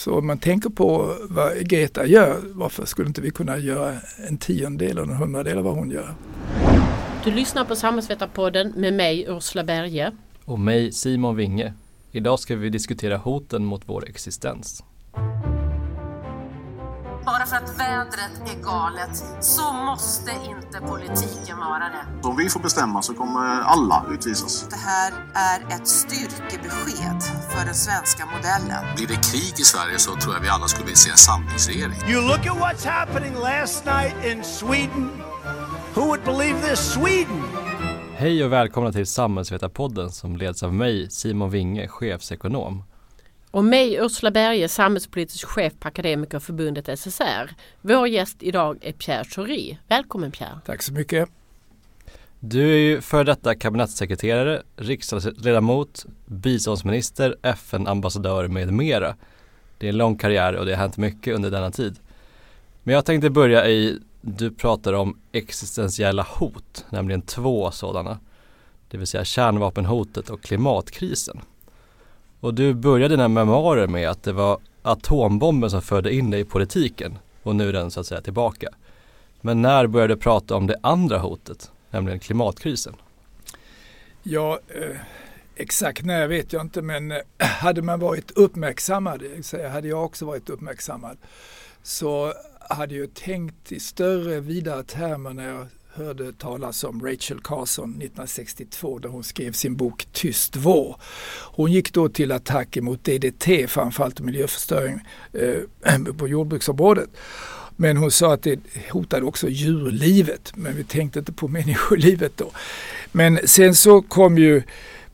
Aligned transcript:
Så 0.00 0.18
om 0.18 0.26
man 0.26 0.38
tänker 0.38 0.70
på 0.70 1.16
vad 1.28 1.68
Greta 1.68 2.06
gör, 2.06 2.40
varför 2.52 2.84
skulle 2.84 3.08
inte 3.08 3.20
vi 3.20 3.30
kunna 3.30 3.58
göra 3.58 3.96
en 4.28 4.38
tiondel 4.38 4.90
eller 4.90 5.02
en 5.02 5.16
hundradel 5.16 5.58
av 5.58 5.64
vad 5.64 5.74
hon 5.74 5.90
gör? 5.90 6.14
Du 7.24 7.30
lyssnar 7.30 7.64
på 7.64 7.76
Samhällsvetarpodden 7.76 8.72
med 8.76 8.94
mig 8.94 9.24
Ursula 9.28 9.64
Berge. 9.64 10.12
Och 10.44 10.58
mig 10.58 10.92
Simon 10.92 11.36
Winge. 11.36 11.74
Idag 12.12 12.38
ska 12.38 12.56
vi 12.56 12.70
diskutera 12.70 13.16
hoten 13.16 13.64
mot 13.64 13.82
vår 13.86 14.08
existens. 14.08 14.84
Bara 17.24 17.46
för 17.46 17.56
att 17.56 17.78
vädret 17.78 18.32
är 18.46 18.62
galet 18.62 19.24
så 19.40 19.72
måste 19.72 20.30
inte 20.30 20.80
politiken 20.80 21.58
vara 21.58 21.78
det. 21.78 22.28
Om 22.28 22.36
vi 22.36 22.48
får 22.48 22.60
bestämma 22.60 23.02
så 23.02 23.14
kommer 23.14 23.60
alla 23.60 24.04
utvisas. 24.10 24.68
Det 24.70 24.76
här 24.76 25.12
är 25.34 25.76
ett 25.76 25.86
styrkebesked 25.88 27.22
för 27.50 27.64
den 27.64 27.74
svenska 27.74 28.26
modellen. 28.26 28.94
Blir 28.96 29.06
det 29.06 29.14
krig 29.30 29.54
i 29.60 29.64
Sverige 29.64 29.98
så 29.98 30.16
tror 30.16 30.34
jag 30.34 30.40
vi 30.40 30.48
alla 30.48 30.68
skulle 30.68 30.84
vilja 30.84 30.96
se 30.96 31.10
en 31.10 31.16
samlingsregering. 31.16 32.10
You 32.10 32.22
look 32.22 32.46
at 32.46 32.56
what's 32.56 32.88
happening 32.88 33.34
last 33.34 33.84
night 33.84 34.14
in 34.24 34.44
Sweden. 34.44 35.10
Who 35.94 36.00
would 36.00 36.24
believe 36.24 36.68
this? 36.68 36.92
Sweden! 36.92 37.42
Hej 38.16 38.44
och 38.44 38.52
välkomna 38.52 38.92
till 38.92 39.06
Samhällsvetarpodden 39.06 40.10
som 40.10 40.36
leds 40.36 40.62
av 40.62 40.74
mig, 40.74 41.10
Simon 41.10 41.50
Winge, 41.50 41.88
chefsekonom. 41.88 42.82
Och 43.52 43.64
mig 43.64 43.96
Ursula 43.96 44.30
Berge, 44.30 44.68
samhällspolitisk 44.68 45.46
chef 45.46 45.72
på 45.80 45.88
Akademikerförbundet 45.88 46.98
SSR. 46.98 47.50
Vår 47.80 48.08
gäst 48.08 48.36
idag 48.40 48.78
är 48.80 48.92
Pierre 48.92 49.24
Schori. 49.24 49.78
Välkommen 49.88 50.30
Pierre! 50.30 50.60
Tack 50.66 50.82
så 50.82 50.92
mycket! 50.92 51.28
Du 52.40 52.72
är 52.72 52.78
ju 52.78 53.00
före 53.00 53.24
detta 53.24 53.54
kabinettssekreterare, 53.54 54.62
riksdagsledamot, 54.76 56.06
biståndsminister, 56.26 57.36
FN-ambassadör 57.42 58.48
med 58.48 58.72
mera. 58.72 59.16
Det 59.78 59.86
är 59.86 59.90
en 59.90 59.96
lång 59.96 60.16
karriär 60.16 60.56
och 60.56 60.66
det 60.66 60.72
har 60.72 60.78
hänt 60.78 60.96
mycket 60.96 61.34
under 61.34 61.50
denna 61.50 61.70
tid. 61.70 61.98
Men 62.82 62.94
jag 62.94 63.04
tänkte 63.04 63.30
börja 63.30 63.68
i, 63.68 63.98
du 64.20 64.50
pratar 64.50 64.92
om 64.92 65.18
existentiella 65.32 66.26
hot, 66.28 66.84
nämligen 66.90 67.22
två 67.22 67.70
sådana. 67.70 68.18
Det 68.88 68.98
vill 68.98 69.06
säga 69.06 69.24
kärnvapenhotet 69.24 70.30
och 70.30 70.42
klimatkrisen. 70.42 71.40
Och 72.40 72.54
du 72.54 72.74
började 72.74 73.16
dina 73.16 73.28
memoarer 73.28 73.86
med 73.86 74.10
att 74.10 74.22
det 74.22 74.32
var 74.32 74.58
atombomben 74.82 75.70
som 75.70 75.82
förde 75.82 76.14
in 76.14 76.30
dig 76.30 76.40
i 76.40 76.44
politiken 76.44 77.18
och 77.42 77.56
nu 77.56 77.68
är 77.68 77.72
den 77.72 77.90
så 77.90 78.00
att 78.00 78.06
säga 78.06 78.20
tillbaka. 78.20 78.68
Men 79.40 79.62
när 79.62 79.86
började 79.86 80.14
du 80.14 80.20
prata 80.20 80.54
om 80.56 80.66
det 80.66 80.76
andra 80.82 81.18
hotet, 81.18 81.70
nämligen 81.90 82.20
klimatkrisen? 82.20 82.94
Ja, 84.22 84.60
eh, 84.68 84.96
exakt 85.54 86.04
när 86.04 86.26
vet 86.26 86.52
jag 86.52 86.62
inte 86.62 86.82
men 86.82 87.12
eh, 87.12 87.18
hade 87.38 87.82
man 87.82 88.00
varit 88.00 88.30
uppmärksammad, 88.30 89.22
eh, 89.54 89.70
hade 89.70 89.88
jag 89.88 90.04
också 90.04 90.26
varit 90.26 90.50
uppmärksammad, 90.50 91.16
så 91.82 92.32
hade 92.70 92.94
jag 92.94 93.14
tänkt 93.14 93.72
i 93.72 93.80
större, 93.80 94.40
vidare 94.40 94.82
termer 94.82 95.30
när 95.30 95.48
jag 95.48 95.66
hörde 95.92 96.32
talas 96.32 96.84
om 96.84 97.06
Rachel 97.06 97.40
Carson 97.40 97.90
1962 97.90 98.98
där 98.98 99.08
hon 99.08 99.24
skrev 99.24 99.52
sin 99.52 99.76
bok 99.76 100.08
Tyst 100.12 100.56
vår. 100.56 100.96
Hon 101.42 101.72
gick 101.72 101.92
då 101.92 102.08
till 102.08 102.32
attack 102.32 102.76
mot 102.76 103.04
DDT, 103.04 103.66
framförallt 103.68 104.20
miljöförstöring 104.20 105.00
eh, 105.32 105.98
på 106.16 106.28
jordbruksområdet. 106.28 107.10
Men 107.76 107.96
hon 107.96 108.10
sa 108.10 108.34
att 108.34 108.42
det 108.42 108.60
hotade 108.90 109.26
också 109.26 109.48
djurlivet, 109.48 110.52
men 110.56 110.76
vi 110.76 110.84
tänkte 110.84 111.18
inte 111.18 111.32
på 111.32 111.48
människolivet 111.58 112.32
då. 112.36 112.50
Men 113.12 113.40
sen 113.44 113.74
så 113.74 114.02
kom 114.02 114.38
ju 114.38 114.62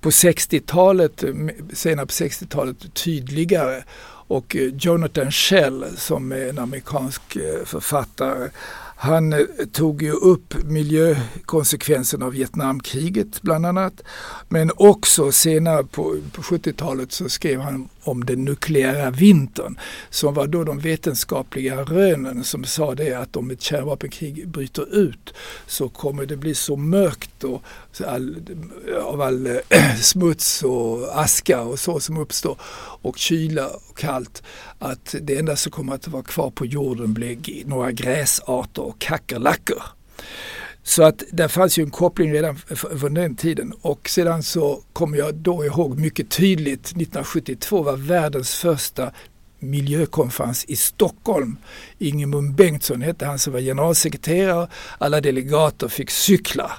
på 0.01 0.11
60-talet, 0.11 1.25
senare 1.73 2.07
på 2.07 2.13
60-talet 2.13 2.95
tydligare 2.95 3.83
och 4.29 4.57
eh, 4.57 4.73
Jonathan 4.79 5.33
Shell 5.33 5.85
som 5.97 6.33
är 6.33 6.49
en 6.49 6.59
amerikansk 6.59 7.37
eh, 7.37 7.65
författare 7.65 8.49
han 8.97 9.33
eh, 9.33 9.39
tog 9.73 10.03
ju 10.03 10.13
upp 10.13 10.55
miljökonsekvenserna 10.65 12.27
av 12.27 12.33
Vietnamkriget 12.33 13.43
bland 13.43 13.67
annat. 13.67 14.03
Men 14.49 14.71
också 14.77 15.33
senare 15.33 15.85
på, 15.85 16.17
på 16.33 16.43
70-talet 16.43 17.13
så 17.13 17.29
skrev 17.29 17.61
han 17.61 17.89
om 18.09 18.25
den 18.25 18.45
nukleära 18.45 19.11
vintern 19.11 19.79
som 20.11 20.35
var 20.35 20.47
då 20.47 20.65
de 20.65 20.79
vetenskapliga 20.79 21.83
rönen 21.83 22.45
som 22.45 22.65
sa 22.65 22.95
det 22.95 23.15
att 23.15 23.37
om 23.37 23.51
ett 23.51 23.63
kärnvapenkrig 23.63 24.49
bryter 24.49 24.97
ut 24.97 25.35
så 25.67 25.89
kommer 25.89 26.27
det 26.27 26.37
bli 26.37 26.55
så 26.55 26.77
mörkt 26.77 27.45
och 27.45 27.63
all, 28.07 28.37
av 29.03 29.21
all 29.21 29.47
eh, 29.47 29.95
smuts 30.01 30.63
och 30.63 31.21
aska 31.21 31.63
och 31.63 31.79
så 31.79 32.01
som 32.01 32.19
uppstår 32.19 32.57
och 33.03 33.19
kyla 33.19 33.67
och 33.67 33.99
kallt 33.99 34.43
att 34.79 35.15
det 35.21 35.39
enda 35.39 35.57
som 35.57 35.73
kommer 35.73 35.95
att 35.95 36.09
vara 36.09 36.23
kvar 36.23 36.51
på 36.51 36.67
jorden 36.67 37.15
blir 37.15 37.67
några 37.67 37.93
gräsarter 37.93 38.83
och 38.83 38.99
kackerlackor. 38.99 39.83
Så 40.87 41.03
att 41.03 41.23
där 41.31 41.49
fanns 41.49 41.79
ju 41.79 41.83
en 41.83 41.91
koppling 41.91 42.33
redan 42.33 42.57
från 43.01 43.15
den 43.15 43.37
tiden 43.37 43.73
och 43.83 44.09
sedan 44.09 44.43
så 44.43 44.83
kommer 44.93 45.19
jag 45.19 45.35
då 45.35 45.65
ihåg 45.65 45.99
mycket 45.99 46.31
tydligt 46.31 46.81
1972 46.81 47.83
var 47.83 47.97
världens 47.97 48.55
första 48.55 49.13
miljökonferens 49.59 50.65
i 50.65 50.77
Stockholm. 50.77 51.57
Ingemund 51.99 52.55
Bengtsson 52.55 53.03
hette 53.03 53.27
han 53.27 53.39
som 53.39 53.53
var 53.53 53.61
generalsekreterare. 53.61 54.69
Alla 54.99 55.21
delegater 55.21 55.89
fick 55.89 56.11
cykla. 56.11 56.73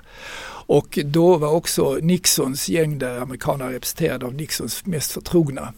Och 0.67 0.99
då 1.05 1.37
var 1.37 1.51
också 1.51 1.97
Nixons 2.01 2.69
gäng 2.69 2.99
där 2.99 3.19
amerikanerna 3.19 3.71
representerade 3.71 4.25
av 4.25 4.33
Nixons 4.33 4.85
mest 4.85 5.11
förtrogna. 5.11 5.73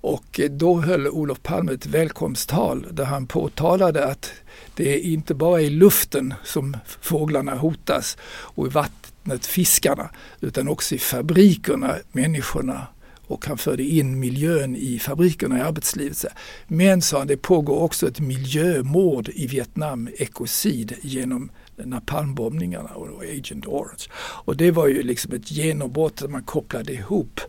Och 0.00 0.40
då 0.50 0.80
höll 0.80 1.08
Olof 1.08 1.42
Palme 1.42 1.72
ett 1.72 1.86
välkomsttal 1.86 2.86
där 2.90 3.04
han 3.04 3.26
påtalade 3.26 4.04
att 4.04 4.32
det 4.74 4.94
är 4.94 5.00
inte 5.00 5.34
bara 5.34 5.60
i 5.60 5.70
luften 5.70 6.34
som 6.44 6.76
fåglarna 7.00 7.54
hotas 7.54 8.16
och 8.28 8.66
i 8.66 8.70
vattnet 8.70 9.46
fiskarna 9.46 10.10
utan 10.40 10.68
också 10.68 10.94
i 10.94 10.98
fabrikerna 10.98 11.94
människorna 12.12 12.86
och 13.28 13.46
han 13.46 13.58
förde 13.58 13.82
in 13.82 14.20
miljön 14.20 14.76
i 14.76 14.98
fabrikerna 14.98 15.58
i 15.58 15.60
arbetslivet. 15.60 16.24
Men 16.66 17.02
sa 17.02 17.18
han, 17.18 17.26
det 17.26 17.36
pågår 17.36 17.78
också 17.78 18.08
ett 18.08 18.20
miljömord 18.20 19.28
i 19.28 19.46
Vietnam, 19.46 20.08
ekocid, 20.18 20.94
genom 21.02 21.50
napalmbombningarna 21.76 22.88
och 22.88 23.22
Agent 23.22 23.66
Orange. 23.66 24.04
Och 24.16 24.56
det 24.56 24.70
var 24.70 24.86
ju 24.88 25.02
liksom 25.02 25.32
ett 25.32 25.50
genombrott 25.50 26.16
där 26.16 26.28
man 26.28 26.42
kopplade 26.42 26.92
ihop 26.92 27.40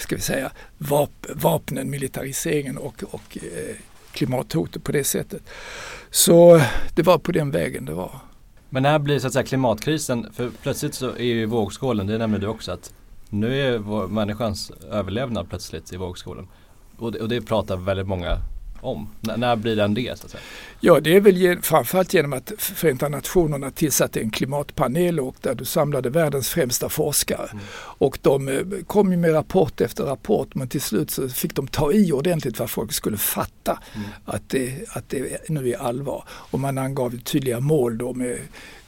ska 0.00 0.16
vi 0.16 0.22
säga, 0.22 0.52
vap 0.78 1.26
vapnen, 1.34 1.90
militariseringen 1.90 2.78
och, 2.78 3.04
och 3.10 3.38
eh, 3.42 3.76
klimathotet 4.12 4.84
på 4.84 4.92
det 4.92 5.04
sättet. 5.04 5.42
Så 6.10 6.60
det 6.94 7.02
var 7.02 7.18
på 7.18 7.32
den 7.32 7.50
vägen 7.50 7.84
det 7.84 7.94
var. 7.94 8.20
Men 8.70 8.82
när 8.82 8.98
blir 8.98 9.18
så 9.18 9.26
att 9.26 9.32
säga 9.32 9.42
klimatkrisen, 9.44 10.32
för 10.32 10.50
plötsligt 10.62 10.94
så 10.94 11.10
är 11.10 11.24
ju 11.24 11.46
vågskålen, 11.46 12.06
det 12.06 12.18
nämnde 12.18 12.38
du 12.38 12.46
också 12.46 12.72
att 12.72 12.92
nu 13.30 13.60
är 13.60 13.78
vår, 13.78 14.08
människans 14.08 14.70
överlevnad 14.90 15.48
plötsligt 15.48 15.92
i 15.92 15.96
vågskålen. 15.96 16.48
Och 16.98 17.12
det, 17.12 17.20
och 17.20 17.28
det 17.28 17.40
pratar 17.40 17.76
väldigt 17.76 18.06
många 18.06 18.38
om? 18.80 19.08
N 19.28 19.40
när 19.40 19.56
blir 19.56 19.76
den 19.76 19.94
det? 19.94 20.18
Så 20.18 20.26
att 20.26 20.30
säga? 20.30 20.42
Ja, 20.80 21.00
det 21.00 21.16
är 21.16 21.20
väl 21.20 21.62
framförallt 21.62 22.14
genom 22.14 22.32
att 22.32 22.52
Förenta 22.58 23.08
Nationerna 23.08 23.70
tillsatte 23.70 24.20
en 24.20 24.30
klimatpanel 24.30 25.20
och 25.20 25.36
där 25.40 25.54
du 25.54 25.64
samlade 25.64 26.10
världens 26.10 26.48
främsta 26.48 26.88
forskare. 26.88 27.48
Mm. 27.52 27.64
Och 27.74 28.18
de 28.22 28.48
eh, 28.48 28.62
kom 28.86 29.10
ju 29.10 29.16
med 29.16 29.34
rapport 29.34 29.80
efter 29.80 30.04
rapport 30.04 30.54
men 30.54 30.68
till 30.68 30.80
slut 30.80 31.10
så 31.10 31.28
fick 31.28 31.54
de 31.54 31.68
ta 31.68 31.92
i 31.92 32.12
ordentligt 32.12 32.56
för 32.56 32.64
att 32.64 32.70
folk 32.70 32.92
skulle 32.92 33.16
fatta 33.16 33.78
mm. 33.94 34.08
att, 34.24 34.48
det, 34.48 34.84
att 34.88 35.08
det 35.08 35.48
nu 35.48 35.70
är 35.70 35.78
allvar. 35.78 36.24
Och 36.28 36.60
man 36.60 36.78
angav 36.78 37.18
tydliga 37.18 37.60
mål 37.60 37.98
då 37.98 38.14
med 38.14 38.38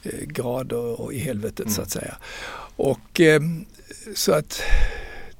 eh, 0.02 0.26
grader 0.26 1.00
och 1.00 1.12
i 1.12 1.18
helvetet 1.18 1.60
mm. 1.60 1.72
så 1.72 1.82
att 1.82 1.90
säga. 1.90 2.16
Och 2.76 3.20
eh, 3.20 3.40
så 4.14 4.32
att 4.32 4.62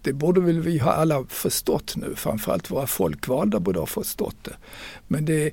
det 0.03 0.13
borde 0.13 0.41
väl 0.41 0.61
vi 0.61 0.79
ha 0.79 0.93
alla 0.93 1.25
förstått 1.29 1.97
nu, 1.97 2.15
framförallt 2.17 2.71
våra 2.71 2.87
folkvalda 2.87 3.61
borde 3.61 3.79
ha 3.79 3.87
förstått 3.87 4.37
det. 4.43 4.57
Men 5.07 5.25
det 5.25 5.53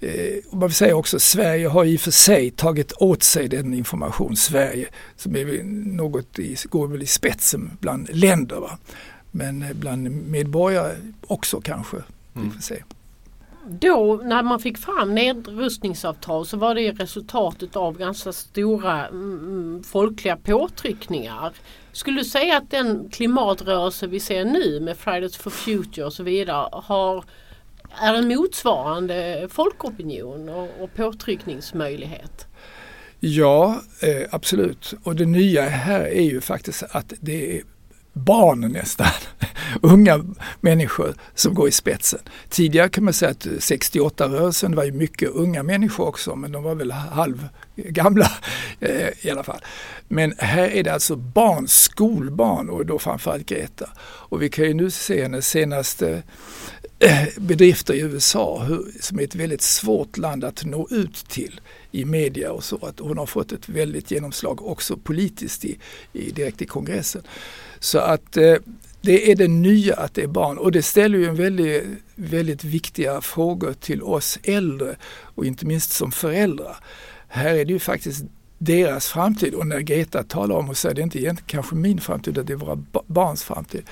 Eh, 0.00 0.44
man 0.52 0.60
vill 0.60 0.74
säga 0.74 0.96
också 0.96 1.20
Sverige 1.20 1.68
har 1.68 1.84
i 1.84 1.96
och 1.96 2.00
för 2.00 2.10
sig 2.10 2.50
tagit 2.50 2.92
åt 2.92 3.22
sig 3.22 3.48
den 3.48 3.74
information, 3.74 4.36
Sverige 4.36 4.88
som 5.16 5.36
är 5.36 5.62
något 5.96 6.38
i, 6.38 6.56
går 6.68 6.88
väl 6.88 7.02
i 7.02 7.06
spetsen 7.06 7.70
bland 7.80 8.08
länder. 8.12 8.56
Va? 8.56 8.78
Men 9.30 9.62
eh, 9.62 9.72
bland 9.72 10.10
medborgare 10.10 10.96
också 11.26 11.60
kanske. 11.60 11.96
Mm. 11.96 12.48
Vi 12.48 12.54
får 12.54 12.62
se. 12.62 12.82
Då 13.70 14.20
när 14.24 14.42
man 14.42 14.60
fick 14.60 14.78
fram 14.78 15.14
nedrustningsavtal 15.14 16.46
så 16.46 16.56
var 16.56 16.74
det 16.74 16.92
resultatet 16.92 17.76
av 17.76 17.98
ganska 17.98 18.32
stora 18.32 19.06
mm, 19.06 19.82
folkliga 19.84 20.36
påtryckningar. 20.36 21.52
Skulle 21.92 22.20
du 22.20 22.24
säga 22.24 22.56
att 22.56 22.70
den 22.70 23.08
klimatrörelse 23.12 24.06
vi 24.06 24.20
ser 24.20 24.44
nu 24.44 24.80
med 24.80 24.96
Fridays 24.96 25.36
for 25.36 25.50
Future 25.50 26.06
och 26.06 26.12
så 26.12 26.22
vidare 26.22 26.68
har, 26.72 27.24
är 28.02 28.14
en 28.14 28.28
motsvarande 28.28 29.48
folkopinion 29.50 30.48
och, 30.48 30.68
och 30.80 30.94
påtryckningsmöjlighet? 30.94 32.46
Ja, 33.20 33.82
eh, 34.02 34.28
absolut. 34.30 34.94
Och 35.02 35.16
det 35.16 35.26
nya 35.26 35.62
här 35.62 36.00
är 36.00 36.22
ju 36.22 36.40
faktiskt 36.40 36.82
att 36.90 37.12
det 37.20 37.58
är 37.58 37.62
barn 38.18 38.60
nästan, 38.60 39.06
unga 39.82 40.24
människor 40.60 41.14
som 41.34 41.54
går 41.54 41.68
i 41.68 41.72
spetsen. 41.72 42.20
Tidigare 42.48 42.88
kan 42.88 43.04
man 43.04 43.12
säga 43.12 43.30
att 43.30 43.46
68-rörelsen 43.46 44.74
var 44.74 44.84
ju 44.84 44.92
mycket 44.92 45.30
unga 45.30 45.62
människor 45.62 46.06
också 46.06 46.36
men 46.36 46.52
de 46.52 46.62
var 46.62 46.74
väl 46.74 46.90
halv 46.90 47.48
gamla 47.76 48.30
eh, 48.80 49.26
i 49.26 49.30
alla 49.30 49.42
fall. 49.42 49.60
Men 50.08 50.34
här 50.38 50.68
är 50.68 50.82
det 50.82 50.92
alltså 50.92 51.16
barn, 51.16 51.68
skolbarn 51.68 52.70
och 52.70 52.86
då 52.86 52.98
framförallt 52.98 53.46
Greta. 53.46 53.90
Och 54.00 54.42
vi 54.42 54.48
kan 54.48 54.64
ju 54.64 54.74
nu 54.74 54.90
se 54.90 55.22
hennes 55.22 55.48
senaste 55.48 56.22
eh, 56.98 57.28
bedrifter 57.36 57.94
i 57.94 58.00
USA 58.00 58.62
hur, 58.62 58.86
som 59.00 59.18
är 59.18 59.24
ett 59.24 59.34
väldigt 59.34 59.62
svårt 59.62 60.18
land 60.18 60.44
att 60.44 60.64
nå 60.64 60.88
ut 60.90 61.14
till 61.28 61.60
i 61.92 62.04
media 62.04 62.52
och 62.52 62.64
så. 62.64 62.76
Att 62.86 63.00
hon 63.00 63.18
har 63.18 63.26
fått 63.26 63.52
ett 63.52 63.68
väldigt 63.68 64.10
genomslag 64.10 64.66
också 64.66 64.96
politiskt 64.96 65.64
i, 65.64 65.78
i 66.12 66.30
direkt 66.30 66.62
i 66.62 66.66
kongressen. 66.66 67.22
Så 67.80 67.98
att 67.98 68.36
eh, 68.36 68.54
det 69.00 69.30
är 69.30 69.36
det 69.36 69.48
nya 69.48 69.94
att 69.94 70.14
det 70.14 70.22
är 70.22 70.26
barn 70.26 70.58
och 70.58 70.72
det 70.72 70.82
ställer 70.82 71.18
ju 71.18 71.26
en 71.26 71.36
väldigt, 71.36 71.84
väldigt 72.14 72.64
viktiga 72.64 73.20
frågor 73.20 73.72
till 73.72 74.02
oss 74.02 74.38
äldre 74.42 74.96
och 75.34 75.46
inte 75.46 75.66
minst 75.66 75.90
som 75.92 76.12
föräldrar. 76.12 76.76
Här 77.28 77.54
är 77.54 77.64
det 77.64 77.72
ju 77.72 77.78
faktiskt 77.78 78.24
deras 78.58 79.06
framtid 79.06 79.54
och 79.54 79.66
när 79.66 79.80
Greta 79.80 80.22
talar 80.22 80.56
om 80.56 80.68
och 80.68 80.76
säger 80.76 80.94
det 80.94 81.00
är 81.00 81.02
inte 81.02 81.18
egentligen 81.18 81.46
kanske 81.46 81.74
min 81.74 82.00
framtid 82.00 82.32
utan 82.32 82.46
det 82.46 82.52
är 82.52 82.56
våra 82.56 82.82
barns 83.06 83.44
framtid. 83.44 83.82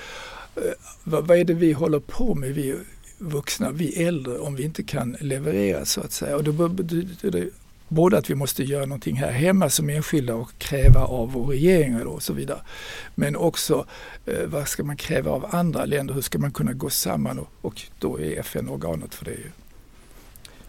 Eh, 0.55 0.61
vad, 1.03 1.27
vad 1.27 1.37
är 1.37 1.43
det 1.43 1.53
vi 1.53 1.71
håller 1.73 1.99
på 1.99 2.35
med, 2.35 2.53
vi 2.53 2.75
vuxna, 3.17 3.71
vi 3.71 4.03
äldre, 4.03 4.37
om 4.37 4.55
vi 4.55 4.63
inte 4.63 4.83
kan 4.83 5.17
leverera 5.19 5.85
så 5.85 6.01
att 6.01 6.11
säga. 6.11 6.35
Och 6.35 6.43
då 6.43 6.67
betyder 6.67 7.31
det 7.31 7.49
både 7.87 8.17
att 8.17 8.29
vi 8.29 8.35
måste 8.35 8.63
göra 8.63 8.85
någonting 8.85 9.15
här 9.15 9.31
hemma 9.31 9.69
som 9.69 9.89
enskilda 9.89 10.35
och 10.35 10.51
kräva 10.57 11.01
av 11.01 11.31
vår 11.31 11.45
regering 11.45 12.07
och 12.07 12.23
så 12.23 12.33
vidare. 12.33 12.59
Men 13.15 13.35
också 13.35 13.85
eh, 14.25 14.45
vad 14.45 14.67
ska 14.67 14.83
man 14.83 14.97
kräva 14.97 15.31
av 15.31 15.45
andra 15.49 15.85
länder? 15.85 16.13
Hur 16.13 16.21
ska 16.21 16.39
man 16.39 16.51
kunna 16.51 16.73
gå 16.73 16.89
samman? 16.89 17.39
Och, 17.39 17.49
och 17.61 17.81
då 17.99 18.19
är 18.19 18.39
FN 18.39 18.69
organet 18.69 19.15
för 19.15 19.25
det. 19.25 19.31
Ju. 19.31 19.51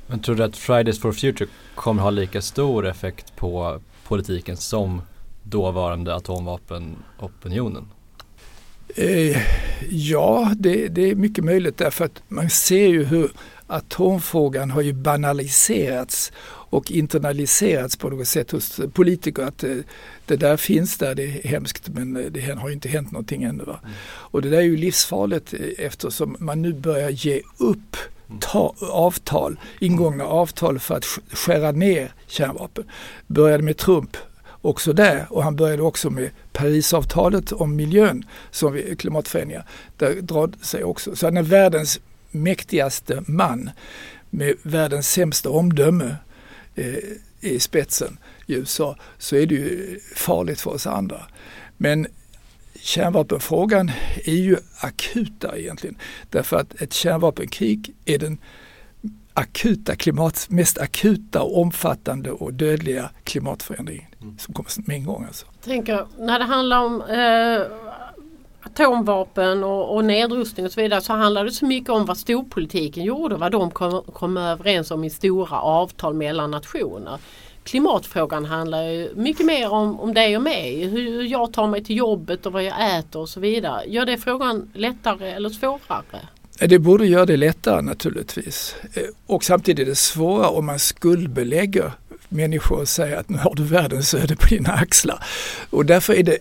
Men 0.06 0.20
tror 0.20 0.36
du 0.36 0.44
att 0.44 0.56
Fridays 0.56 1.00
for 1.00 1.12
Future 1.12 1.48
kommer 1.74 2.02
ha 2.02 2.10
lika 2.10 2.42
stor 2.42 2.86
effekt 2.86 3.36
på 3.36 3.80
politiken 4.04 4.56
som 4.56 5.02
dåvarande 5.42 6.14
atomvapenopinionen? 6.14 7.88
Eh, 8.94 9.42
ja, 9.90 10.52
det, 10.56 10.88
det, 10.88 11.10
är 11.10 11.14
mycket 11.14 11.44
möjligt 11.44 11.76
därför 11.76 12.04
att 12.04 12.22
man 12.28 12.50
ser 12.50 12.86
ju 12.86 13.04
hur 13.04 13.30
atomfrågan 13.66 14.70
har 14.70 14.82
ju 14.82 14.92
banaliserats 14.92 16.32
och 16.70 16.90
internaliserats 16.90 17.96
på 17.96 18.08
något 18.08 18.28
sätt 18.28 18.50
hos 18.50 18.80
politiker 18.92 19.42
att 19.42 19.58
det, 19.58 19.72
eh, 19.72 19.84
det 20.26 20.36
där 20.36 20.56
finns 20.56 20.98
där, 20.98 21.14
det 21.14 21.22
är 21.22 21.48
hemskt 21.48 21.88
men 21.88 22.16
eh, 22.16 22.26
det 22.30 22.40
har 22.40 22.70
inte 22.70 22.88
hänt 22.88 23.12
någonting 23.12 23.42
ännu. 23.42 23.64
Va? 23.64 23.80
Mm. 23.82 23.94
Och 24.04 24.42
det 24.42 24.50
där 24.50 24.58
är 24.58 24.62
ju 24.62 24.76
livsfarligt 24.76 25.54
eh, 25.54 25.60
eftersom 25.78 26.36
man 26.38 26.62
nu 26.62 26.72
börjar 26.72 27.10
ge 27.10 27.42
upp 27.58 27.96
mm. 28.28 28.40
ta, 28.40 28.74
avtal, 28.80 29.58
ingångna 29.80 30.24
avtal 30.24 30.78
för 30.78 30.94
att 30.94 31.04
skära 31.32 31.72
ner 31.72 32.12
kärnvapen. 32.26 32.84
Började 33.26 33.62
med 33.62 33.76
Trump 33.76 34.16
också 34.68 34.92
där 34.92 35.26
och 35.30 35.44
han 35.44 35.56
började 35.56 35.82
också 35.82 36.10
med 36.10 36.30
Parisavtalet 36.52 37.52
om 37.52 37.76
miljön 37.76 38.24
som 38.50 38.72
vi, 38.72 38.96
klimatförändringar. 38.96 39.66
Där 39.96 40.14
drar 40.14 40.50
sig 40.62 40.84
också. 40.84 41.16
Så 41.16 41.26
han 41.26 41.36
är 41.36 41.42
världens 41.42 42.00
mäktigaste 42.30 43.22
man 43.26 43.70
med 44.30 44.54
världens 44.62 45.10
sämsta 45.10 45.50
omdöme 45.50 46.16
eh, 46.74 46.94
i 47.40 47.60
spetsen 47.60 48.18
i 48.46 48.54
USA 48.54 48.96
så 49.18 49.36
är 49.36 49.46
det 49.46 49.54
ju 49.54 50.00
farligt 50.14 50.60
för 50.60 50.70
oss 50.70 50.86
andra. 50.86 51.22
Men 51.76 52.06
kärnvapenfrågan 52.74 53.90
är 54.24 54.34
ju 54.34 54.56
akuta 54.80 55.58
egentligen. 55.58 55.96
Därför 56.30 56.56
att 56.56 56.82
ett 56.82 56.92
kärnvapenkrig 56.92 57.94
är 58.04 58.18
den 58.18 58.38
akuta 59.34 59.96
klimat, 59.96 60.46
mest 60.50 60.78
akuta 60.78 61.42
omfattande 61.42 62.30
och 62.30 62.54
dödliga 62.54 63.10
klimatförändringen 63.24 64.07
som 64.38 64.54
kommer 64.54 64.88
med 64.88 64.96
en 64.96 65.04
gång. 65.04 65.24
Alltså. 65.24 65.46
Tänker, 65.64 66.06
när 66.18 66.38
det 66.38 66.44
handlar 66.44 66.84
om 66.84 67.02
eh, 67.02 67.66
atomvapen 68.62 69.64
och, 69.64 69.94
och 69.94 70.04
nedrustning 70.04 70.66
och 70.66 70.72
så 70.72 70.80
vidare 70.80 71.00
så 71.00 71.12
handlar 71.12 71.44
det 71.44 71.52
så 71.52 71.66
mycket 71.66 71.90
om 71.90 72.06
vad 72.06 72.18
storpolitiken 72.18 73.04
gjorde, 73.04 73.36
vad 73.36 73.52
de 73.52 73.70
kom, 73.70 74.02
kom 74.12 74.36
överens 74.36 74.90
om 74.90 75.04
i 75.04 75.10
stora 75.10 75.60
avtal 75.60 76.14
mellan 76.14 76.50
nationer. 76.50 77.18
Klimatfrågan 77.64 78.44
handlar 78.44 78.82
ju 78.82 79.14
mycket 79.14 79.46
mer 79.46 79.72
om, 79.72 80.00
om 80.00 80.14
dig 80.14 80.36
och 80.36 80.42
mig, 80.42 80.86
hur 80.86 81.22
jag 81.22 81.52
tar 81.52 81.66
mig 81.66 81.84
till 81.84 81.96
jobbet 81.96 82.46
och 82.46 82.52
vad 82.52 82.62
jag 82.62 82.98
äter 82.98 83.20
och 83.20 83.28
så 83.28 83.40
vidare. 83.40 83.84
Gör 83.86 84.06
det 84.06 84.18
frågan 84.18 84.70
lättare 84.74 85.30
eller 85.30 85.50
svårare? 85.50 86.28
Det 86.58 86.78
borde 86.78 87.06
göra 87.06 87.26
det 87.26 87.36
lättare 87.36 87.82
naturligtvis. 87.82 88.76
Eh, 88.94 89.02
och 89.26 89.44
samtidigt 89.44 89.86
är 89.86 89.90
det 89.90 89.96
svårare 89.96 90.48
om 90.48 90.66
man 90.66 90.78
skuldbelägger 90.78 91.92
människor 92.28 92.80
och 92.80 92.88
säger 92.88 93.16
att 93.16 93.28
nu 93.28 93.38
har 93.38 93.54
du 93.54 93.62
världens 93.62 94.14
öde 94.14 94.36
på 94.36 94.46
dina 94.46 94.72
axlar. 94.72 95.24
Och 95.70 95.86
därför 95.86 96.14
är 96.14 96.22
det 96.22 96.38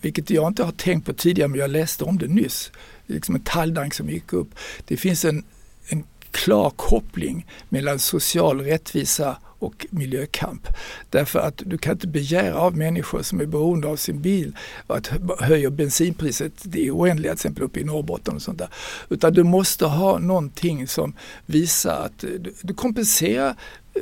vilket 0.00 0.30
jag 0.30 0.48
inte 0.48 0.64
har 0.64 0.72
tänkt 0.72 1.06
på 1.06 1.12
tidigare 1.12 1.48
men 1.48 1.60
jag 1.60 1.70
läste 1.70 2.04
om 2.04 2.18
det 2.18 2.26
nyss. 2.26 2.72
Det 3.06 3.12
är 3.12 3.14
liksom 3.14 3.34
en 3.34 3.40
talgdank 3.40 3.94
som 3.94 4.10
gick 4.10 4.32
upp. 4.32 4.48
Det 4.84 4.96
finns 4.96 5.24
en, 5.24 5.44
en 5.88 6.04
klar 6.30 6.70
koppling 6.70 7.46
mellan 7.68 7.98
social 7.98 8.60
rättvisa 8.60 9.36
och 9.60 9.86
miljökamp. 9.90 10.68
Därför 11.10 11.38
att 11.38 11.62
du 11.66 11.78
kan 11.78 11.92
inte 11.92 12.06
begära 12.06 12.54
av 12.54 12.76
människor 12.76 13.22
som 13.22 13.40
är 13.40 13.46
beroende 13.46 13.88
av 13.88 13.96
sin 13.96 14.22
bil 14.22 14.56
att 14.86 15.10
höja 15.38 15.70
bensinpriset 15.70 16.52
det 16.62 16.86
är 16.86 16.90
oändliga, 16.90 17.32
till 17.32 17.36
exempel 17.36 17.64
uppe 17.64 17.80
i 17.80 17.84
Norrbotten 17.84 18.34
och 18.34 18.42
sånt 18.42 18.58
där. 18.58 18.68
Utan 19.08 19.32
du 19.32 19.42
måste 19.42 19.86
ha 19.86 20.18
någonting 20.18 20.86
som 20.86 21.14
visar 21.46 22.04
att 22.04 22.24
du 22.62 22.74
kompenserar 22.74 23.56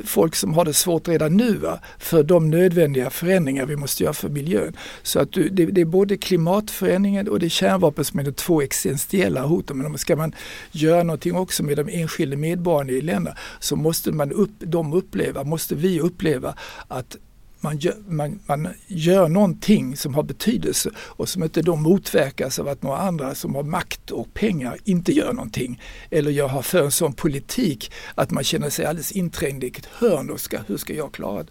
folk 0.05 0.35
som 0.35 0.53
har 0.53 0.65
det 0.65 0.73
svårt 0.73 1.07
redan 1.07 1.37
nu 1.37 1.57
va? 1.57 1.79
för 1.97 2.23
de 2.23 2.49
nödvändiga 2.49 3.09
förändringar 3.09 3.65
vi 3.65 3.75
måste 3.75 4.03
göra 4.03 4.13
för 4.13 4.29
miljön. 4.29 4.77
Så 5.03 5.19
att 5.19 5.31
du, 5.31 5.49
det, 5.49 5.65
det, 5.65 5.81
är 5.81 5.85
både 5.85 6.17
klimatförändringen 6.17 7.27
och 7.27 7.39
det 7.39 7.47
är 7.47 7.49
kärnvapen 7.49 8.05
som 8.05 8.19
är 8.19 8.23
de 8.23 8.31
två 8.31 8.61
existentiella 8.61 9.41
hoten. 9.41 9.77
Men 9.77 9.85
om 9.85 9.97
ska 9.97 10.15
man 10.15 10.35
göra 10.71 11.03
någonting 11.03 11.35
också 11.35 11.63
med 11.63 11.77
de 11.77 11.89
enskilda 11.89 12.37
medborgarna 12.37 12.91
i 12.91 13.01
länderna 13.01 13.37
så 13.59 13.75
måste 13.75 14.11
man 14.11 14.31
upp, 14.31 14.51
de 14.59 14.93
uppleva, 14.93 15.43
måste 15.43 15.75
vi 15.75 15.99
uppleva 15.99 16.55
att 16.87 17.17
man 17.59 17.77
gör, 17.77 17.95
man, 18.07 18.39
man 18.45 18.67
gör 18.87 19.27
någonting 19.27 19.97
som 19.97 20.15
har 20.15 20.23
betydelse 20.23 20.91
och 20.97 21.29
som 21.29 21.43
inte 21.43 21.61
då 21.61 21.75
motverkas 21.75 22.59
av 22.59 22.67
att 22.67 22.83
några 22.83 22.97
andra 22.97 23.35
som 23.35 23.55
har 23.55 23.63
makt 23.63 24.11
och 24.11 24.33
pengar 24.33 24.77
inte 24.83 25.11
gör 25.11 25.33
någonting. 25.33 25.81
Eller 26.09 26.31
jag 26.31 26.47
har 26.47 26.61
för 26.61 26.83
en 26.83 26.91
sån 26.91 27.13
politik 27.13 27.91
att 28.15 28.31
man 28.31 28.43
känner 28.43 28.69
sig 28.69 28.85
alldeles 28.85 29.11
inträngd 29.11 29.63
i 29.63 29.67
ett 29.67 29.85
hörn 29.85 30.29
och 30.29 30.39
ska, 30.39 30.59
hur 30.67 30.77
ska 30.77 30.93
jag 30.93 31.11
klara 31.11 31.45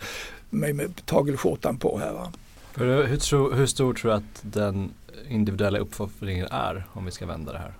mig 0.50 0.72
med 0.72 1.06
tagelskjortan 1.06 1.76
på 1.76 1.98
här. 1.98 2.12
Va? 2.12 2.32
Hur, 2.74 3.16
tro, 3.16 3.52
hur 3.52 3.66
stor 3.66 3.94
tror 3.94 4.10
du 4.10 4.16
att 4.16 4.42
den 4.42 4.90
individuella 5.28 5.78
uppoffringen 5.78 6.46
är 6.50 6.86
om 6.92 7.04
vi 7.04 7.10
ska 7.10 7.26
vända 7.26 7.52
det 7.52 7.58
här? 7.58 7.74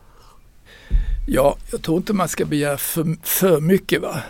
Ja, 1.27 1.57
jag 1.71 1.83
tror 1.83 1.97
inte 1.97 2.13
man 2.13 2.29
ska 2.29 2.45
begära 2.45 2.79
för, 2.79 3.17
för 3.23 3.61
mycket. 3.61 4.03
Va? 4.03 4.23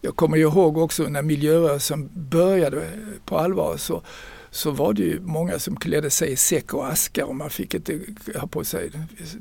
Jag 0.00 0.16
kommer 0.16 0.36
ihåg 0.36 0.78
också 0.78 1.02
när 1.02 1.22
miljörörelsen 1.22 2.10
började 2.14 2.90
på 3.24 3.38
allvar 3.38 3.76
så, 3.76 4.02
så 4.50 4.70
var 4.70 4.92
det 4.92 5.02
ju 5.02 5.20
många 5.20 5.58
som 5.58 5.76
klädde 5.76 6.10
sig 6.10 6.32
i 6.32 6.36
säck 6.36 6.74
och 6.74 6.88
aska 6.88 7.26
och 7.26 7.36
man 7.36 7.50
fick 7.50 7.74
inte 7.74 8.00
ha 8.36 8.46
på 8.46 8.64
sig 8.64 8.90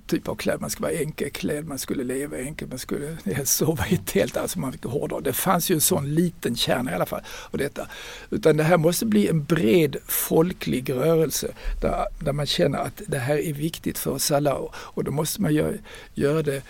typ 0.08 0.28
av 0.28 0.36
kläder. 0.36 0.60
Man 0.60 0.70
skulle 0.70 0.88
vara 0.88 1.00
enkelklädd, 1.00 1.68
man 1.68 1.80
skulle 1.80 2.04
leva 2.04 2.38
enkelt, 2.38 2.72
man 2.72 2.80
skulle 2.80 3.18
helst 3.26 3.58
sova 3.58 3.88
i 3.90 3.98
tält. 3.98 4.38
Alltså 4.38 4.60
man 4.60 4.72
fick 4.72 4.84
hårdra. 4.84 5.20
Det 5.20 5.34
fanns 5.34 5.72
ju 5.72 5.74
en 5.74 5.82
sån 5.82 6.16
liten 6.16 6.56
kärna 6.56 6.92
i 6.92 6.96
alla 6.96 7.06
fall. 7.06 7.22
Och 7.28 7.58
detta. 7.58 7.88
Utan 8.30 8.58
det 8.58 8.64
här 8.64 8.78
måste 8.78 9.06
bli 9.06 9.28
en 9.28 9.44
bred 9.44 9.98
folklig 10.08 10.90
rörelse 10.90 11.48
där, 11.82 12.06
där 12.20 12.34
man 12.34 12.46
känner 12.46 12.78
att 12.78 13.02
det 13.08 13.20
här 13.20 13.38
är 13.38 13.54
viktigt 13.54 13.98
för 13.98 14.12
oss 14.12 14.32
alla 14.32 14.54
och, 14.56 14.76
och 14.76 15.04
då 15.04 15.12
måste 15.12 15.42
man 15.42 15.54
göra, 15.54 15.74
göra 16.14 16.44
det 16.44 16.62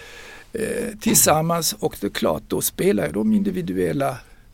eh, 0.53 0.97
tillsammans 0.99 1.75
och 1.79 1.97
det 2.01 2.07
är 2.07 2.11
klart 2.11 2.43
då 2.47 2.61
spelar 2.61 3.09
de 3.09 3.33
individuella 3.33 4.09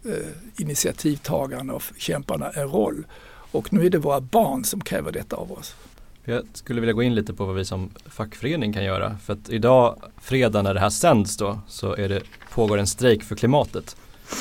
eh, 0.06 0.12
initiativtagarna 0.58 1.74
och 1.74 1.84
kämparna 1.98 2.50
en 2.50 2.68
roll. 2.68 3.06
Och 3.52 3.74
nu 3.74 3.86
är 3.86 3.90
det 3.90 3.98
våra 3.98 4.22
barn 4.22 4.64
som 4.64 4.82
kräver 4.82 5.12
detta 5.12 5.36
av 5.36 5.52
oss. 5.52 5.75
Jag 6.24 6.44
skulle 6.54 6.82
vilja 6.82 6.94
gå 6.94 7.04
in 7.04 7.16
lite 7.16 7.34
på 7.34 7.46
vad 7.46 7.56
vi 7.56 7.66
som 7.66 7.90
fackförening 8.06 8.74
kan 8.74 8.84
göra. 8.84 9.18
För 9.18 9.34
att 9.34 9.50
idag, 9.50 9.96
fredag 10.22 10.62
när 10.62 10.74
det 10.74 10.80
här 10.80 10.90
sänds 10.90 11.38
då, 11.38 11.60
så 11.68 11.96
är 11.96 12.10
det, 12.10 12.22
pågår 12.52 12.78
en 12.78 12.88
strejk 12.88 13.24
för 13.24 13.36
klimatet. 13.36 13.96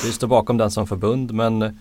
Vi 0.05 0.13
står 0.13 0.29
bakom 0.29 0.57
den 0.57 0.71
som 0.71 0.87
förbund 0.87 1.33
men 1.33 1.79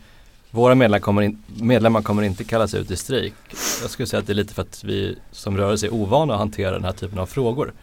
våra 0.52 0.76
medlemmar 0.76 1.00
kommer, 1.00 1.22
in, 1.22 1.44
medlemmar 1.48 2.02
kommer 2.02 2.24
inte 2.24 2.44
kallas 2.44 2.74
ut 2.74 2.92
i 2.92 2.96
strejk. 2.96 3.34
Jag 3.82 3.92
skulle 3.92 4.08
säga 4.08 4.20
att 4.20 4.28
det 4.28 4.34
är 4.34 4.36
lite 4.36 4.54
för 4.54 4.62
att 4.62 4.84
vi 4.84 5.18
som 5.32 5.58
rörelse 5.58 5.88
är 5.88 5.94
ovana 5.94 6.34
att 6.34 6.40
hantera 6.40 6.72
den 6.72 6.84
här 6.84 6.92
typen 6.92 7.20
av 7.20 7.26
frågor. 7.26 7.74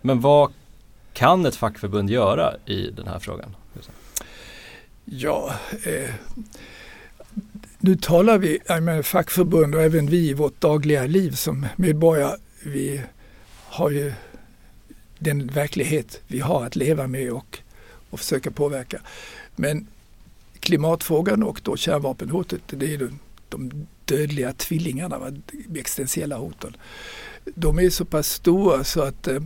Men 0.00 0.20
vad 0.20 0.52
kan 1.12 1.46
ett 1.46 1.56
fackförbund 1.56 2.10
göra 2.10 2.56
i 2.66 2.90
den 2.90 3.08
här 3.08 3.18
frågan? 3.18 3.56
Ja, 5.04 5.54
eh, 5.84 6.10
nu 7.78 7.96
talar 7.96 8.38
vi, 8.38 8.58
jag 8.66 8.82
menar, 8.82 9.02
fackförbund 9.02 9.74
och 9.74 9.82
även 9.82 10.06
vi 10.06 10.28
i 10.28 10.34
vårt 10.34 10.60
dagliga 10.60 11.06
liv 11.06 11.30
som 11.30 11.66
medborgare 11.76 12.36
vi 12.62 13.02
har 13.66 13.90
ju 13.90 14.12
den 15.18 15.46
verklighet 15.46 16.20
vi 16.26 16.40
har 16.40 16.66
att 16.66 16.76
leva 16.76 17.06
med 17.06 17.32
och, 17.32 17.58
och 18.10 18.18
försöka 18.18 18.50
påverka. 18.50 19.00
Men 19.56 19.86
klimatfrågan 20.60 21.42
och 21.42 21.60
då 21.62 21.76
kärnvapenhotet, 21.76 22.60
det 22.66 22.94
är 22.94 22.98
de, 22.98 23.18
de 23.48 23.86
dödliga 24.04 24.52
tvillingarna, 24.52 25.18
de 25.68 25.80
existentiella 25.80 26.36
hoten. 26.36 26.76
De 27.44 27.78
är 27.78 27.90
så 27.90 28.04
pass 28.04 28.28
stora 28.28 28.84
så 28.84 29.02
att 29.02 29.28
eh, 29.28 29.42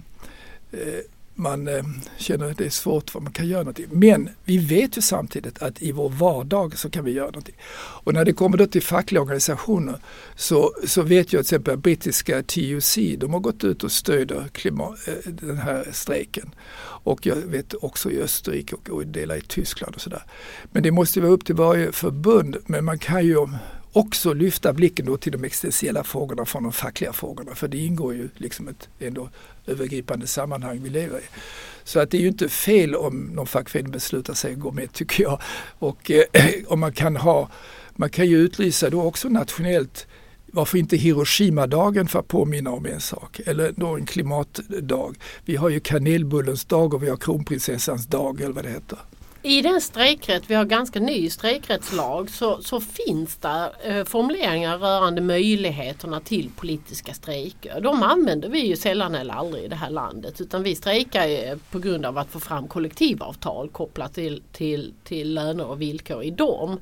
eh 0.72 1.00
man 1.34 1.68
eh, 1.68 1.84
känner 2.16 2.50
att 2.50 2.58
det 2.58 2.64
är 2.64 2.70
svårt 2.70 3.14
vad 3.14 3.22
man 3.22 3.32
kan 3.32 3.48
göra 3.48 3.60
någonting. 3.60 3.86
Men 3.90 4.28
vi 4.44 4.58
vet 4.58 4.96
ju 4.96 5.00
samtidigt 5.00 5.62
att 5.62 5.82
i 5.82 5.92
vår 5.92 6.08
vardag 6.08 6.78
så 6.78 6.90
kan 6.90 7.04
vi 7.04 7.12
göra 7.12 7.26
någonting. 7.26 7.54
Och 8.04 8.14
när 8.14 8.24
det 8.24 8.32
kommer 8.32 8.56
då 8.56 8.66
till 8.66 8.82
fackliga 8.82 9.22
organisationer 9.22 9.98
så, 10.36 10.72
så 10.86 11.02
vet 11.02 11.18
jag 11.18 11.30
till 11.30 11.40
exempel 11.40 11.76
brittiska 11.76 12.42
TUC, 12.42 12.98
de 13.18 13.32
har 13.32 13.40
gått 13.40 13.64
ut 13.64 13.84
och 13.84 13.92
stöder 13.92 14.48
klimat, 14.52 14.98
eh, 15.08 15.32
den 15.32 15.58
här 15.58 15.88
strejken. 15.92 16.54
Och 17.04 17.26
jag 17.26 17.36
vet 17.36 17.74
också 17.74 18.10
i 18.10 18.22
Österrike 18.22 18.74
och, 18.74 18.90
och 18.90 19.06
delar 19.06 19.36
i 19.36 19.40
Tyskland 19.40 19.94
och 19.94 20.00
sådär. 20.00 20.22
Men 20.72 20.82
det 20.82 20.90
måste 20.90 21.20
vara 21.20 21.32
upp 21.32 21.44
till 21.44 21.54
varje 21.54 21.92
förbund. 21.92 22.56
Men 22.66 22.84
man 22.84 22.98
kan 22.98 23.26
ju 23.26 23.36
också 23.96 24.32
lyfta 24.32 24.72
blicken 24.72 25.06
då 25.06 25.16
till 25.16 25.32
de 25.32 25.44
existentiella 25.44 26.04
frågorna 26.04 26.44
från 26.44 26.62
de 26.62 26.72
fackliga 26.72 27.12
frågorna. 27.12 27.54
För 27.54 27.68
det 27.68 27.78
ingår 27.78 28.14
ju 28.14 28.28
liksom 28.36 28.68
ett 28.68 28.88
ändå 28.98 29.28
övergripande 29.66 30.26
sammanhang 30.26 30.80
vi 30.82 30.90
lever 30.90 31.18
i. 31.18 31.22
Så 31.84 32.00
att 32.00 32.10
det 32.10 32.16
är 32.16 32.20
ju 32.20 32.28
inte 32.28 32.48
fel 32.48 32.94
om 32.94 33.20
någon 33.20 33.46
fackförening 33.46 33.92
beslutar 33.92 34.34
sig 34.34 34.52
att 34.52 34.58
gå 34.58 34.72
med 34.72 34.92
tycker 34.92 35.22
jag. 35.22 35.40
Och 35.78 36.10
eh, 36.10 36.24
om 36.66 36.80
man 36.80 36.92
kan 36.92 37.16
ha, 37.16 37.50
man 37.92 38.10
kan 38.10 38.26
ju 38.26 38.38
utlysa 38.38 38.90
då 38.90 39.02
också 39.02 39.28
nationellt 39.28 40.06
varför 40.54 40.78
inte 40.78 40.96
Hiroshima-dagen 40.96 42.08
för 42.08 42.18
att 42.18 42.28
påminna 42.28 42.70
om 42.70 42.86
en 42.86 43.00
sak? 43.00 43.40
Eller 43.46 43.72
då 43.76 43.86
en 43.86 44.06
klimatdag. 44.06 45.16
Vi 45.44 45.56
har 45.56 45.68
ju 45.68 45.80
kanelbullens 45.80 46.64
dag 46.64 46.94
och 46.94 47.02
vi 47.02 47.08
har 47.08 47.16
kronprinsessans 47.16 48.06
dag 48.06 48.40
eller 48.40 48.54
vad 48.54 48.64
det 48.64 48.70
heter. 48.70 48.98
I 49.46 49.62
den 49.62 49.80
strejkrätt, 49.80 50.42
vi 50.46 50.54
har 50.54 50.64
ganska 50.64 51.00
ny 51.00 51.30
strejkrättslag, 51.30 52.30
så, 52.30 52.62
så 52.62 52.80
finns 52.80 53.36
det 53.36 53.72
eh, 53.84 54.04
formuleringar 54.04 54.78
rörande 54.78 55.20
möjligheterna 55.20 56.20
till 56.20 56.50
politiska 56.56 57.14
strejker. 57.14 57.80
De 57.80 58.02
använder 58.02 58.48
vi 58.48 58.66
ju 58.66 58.76
sällan 58.76 59.14
eller 59.14 59.34
aldrig 59.34 59.64
i 59.64 59.68
det 59.68 59.76
här 59.76 59.90
landet 59.90 60.40
utan 60.40 60.62
vi 60.62 60.74
strejkar 60.74 61.58
på 61.70 61.78
grund 61.78 62.06
av 62.06 62.18
att 62.18 62.30
få 62.30 62.40
fram 62.40 62.68
kollektivavtal 62.68 63.68
kopplat 63.68 64.14
till, 64.14 64.42
till, 64.52 64.94
till 65.04 65.34
löner 65.34 65.66
och 65.66 65.80
villkor 65.80 66.22
i 66.22 66.30
dem. 66.30 66.80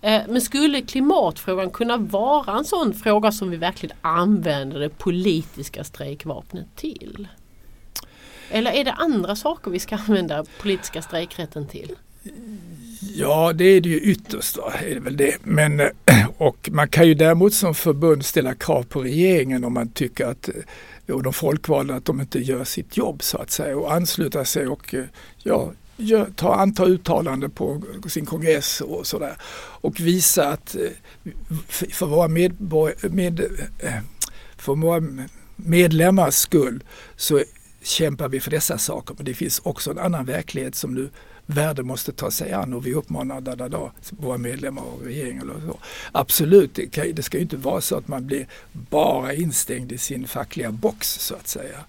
Eh, 0.00 0.22
men 0.28 0.40
skulle 0.40 0.82
klimatfrågan 0.82 1.70
kunna 1.70 1.96
vara 1.96 2.58
en 2.58 2.64
sån 2.64 2.94
fråga 2.94 3.32
som 3.32 3.50
vi 3.50 3.56
verkligen 3.56 3.96
använder 4.00 4.80
det 4.80 4.98
politiska 4.98 5.84
strejkvapnet 5.84 6.66
till? 6.76 7.28
Eller 8.50 8.72
är 8.72 8.84
det 8.84 8.92
andra 8.92 9.36
saker 9.36 9.70
vi 9.70 9.78
ska 9.78 9.96
använda 9.96 10.44
politiska 10.60 11.02
strejkrätten 11.02 11.66
till? 11.66 11.96
Ja, 13.14 13.52
det 13.52 13.64
är 13.64 13.80
det 13.80 13.88
ju 13.88 14.00
ytterst. 14.00 14.56
Då, 14.56 14.72
är 14.90 14.94
det 14.94 15.00
väl 15.00 15.16
det. 15.16 15.36
Men, 15.42 15.80
eh, 15.80 15.90
och 16.38 16.68
man 16.72 16.88
kan 16.88 17.06
ju 17.06 17.14
däremot 17.14 17.54
som 17.54 17.74
förbund 17.74 18.24
ställa 18.24 18.54
krav 18.54 18.82
på 18.82 19.02
regeringen 19.02 19.64
om 19.64 19.72
man 19.72 19.88
tycker 19.88 20.26
att 20.26 20.48
eh, 20.48 21.14
och 21.14 21.22
de 21.22 21.32
folkvalda 21.32 21.94
att 21.94 22.04
de 22.04 22.20
inte 22.20 22.38
gör 22.38 22.64
sitt 22.64 22.96
jobb 22.96 23.22
så 23.22 23.38
att 23.38 23.50
säga 23.50 23.78
och 23.78 23.92
ansluta 23.92 24.44
sig 24.44 24.66
och 24.66 24.94
eh, 24.94 25.04
ja, 25.38 25.72
gör, 25.96 26.26
ta, 26.36 26.54
anta 26.54 26.84
uttalanden 26.84 27.50
på 27.50 27.82
sin 28.08 28.26
kongress 28.26 28.80
och 28.80 29.06
sådär. 29.06 29.36
Och 29.80 30.00
visa 30.00 30.48
att 30.48 30.76
för 31.68 32.06
våra, 32.06 32.28
medborg, 32.28 32.94
med, 33.02 33.40
för 34.56 34.74
våra 34.74 35.02
medlemmars 35.56 36.34
skull 36.34 36.84
så 37.16 37.42
kämpar 37.82 38.28
vi 38.28 38.40
för 38.40 38.50
dessa 38.50 38.78
saker. 38.78 39.14
Men 39.16 39.24
det 39.24 39.34
finns 39.34 39.60
också 39.64 39.90
en 39.90 39.98
annan 39.98 40.24
verklighet 40.24 40.74
som 40.74 40.94
nu 40.94 41.10
världen 41.46 41.86
måste 41.86 42.12
ta 42.12 42.30
sig 42.30 42.52
an 42.52 42.74
och 42.74 42.86
vi 42.86 42.94
uppmanar 42.94 43.40
da, 43.40 43.56
da, 43.56 43.68
da, 43.68 43.92
våra 44.10 44.38
medlemmar 44.38 44.82
och 44.82 45.04
regeringen. 45.04 45.50
Och 45.50 45.62
så. 45.66 45.78
Absolut, 46.12 46.74
det, 46.74 46.86
kan, 46.86 47.14
det 47.14 47.22
ska 47.22 47.36
ju 47.36 47.42
inte 47.42 47.56
vara 47.56 47.80
så 47.80 47.96
att 47.96 48.08
man 48.08 48.26
blir 48.26 48.46
bara 48.72 49.34
instängd 49.34 49.92
i 49.92 49.98
sin 49.98 50.26
fackliga 50.26 50.70
box 50.70 51.08
så 51.08 51.34
att 51.34 51.48
säga. 51.48 51.84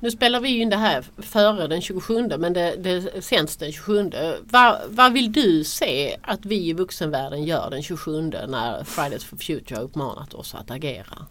Nu 0.00 0.10
spelar 0.10 0.40
vi 0.40 0.60
in 0.60 0.70
det 0.70 0.76
här 0.76 1.04
före 1.18 1.66
den 1.66 1.80
27 1.80 2.28
men 2.38 2.52
det, 2.52 2.76
det 2.76 3.24
sänds 3.24 3.56
den 3.56 3.72
27. 3.72 4.10
Vad, 4.50 4.78
vad 4.88 5.12
vill 5.12 5.32
du 5.32 5.64
se 5.64 6.16
att 6.22 6.46
vi 6.46 6.68
i 6.68 6.72
vuxenvärlden 6.72 7.44
gör 7.44 7.70
den 7.70 7.82
27 7.82 8.22
när 8.22 8.84
Fridays 8.84 9.24
for 9.24 9.36
Future 9.36 9.76
har 9.76 9.82
uppmanat 9.82 10.34
oss 10.34 10.54
att 10.54 10.70
agera? 10.70 11.26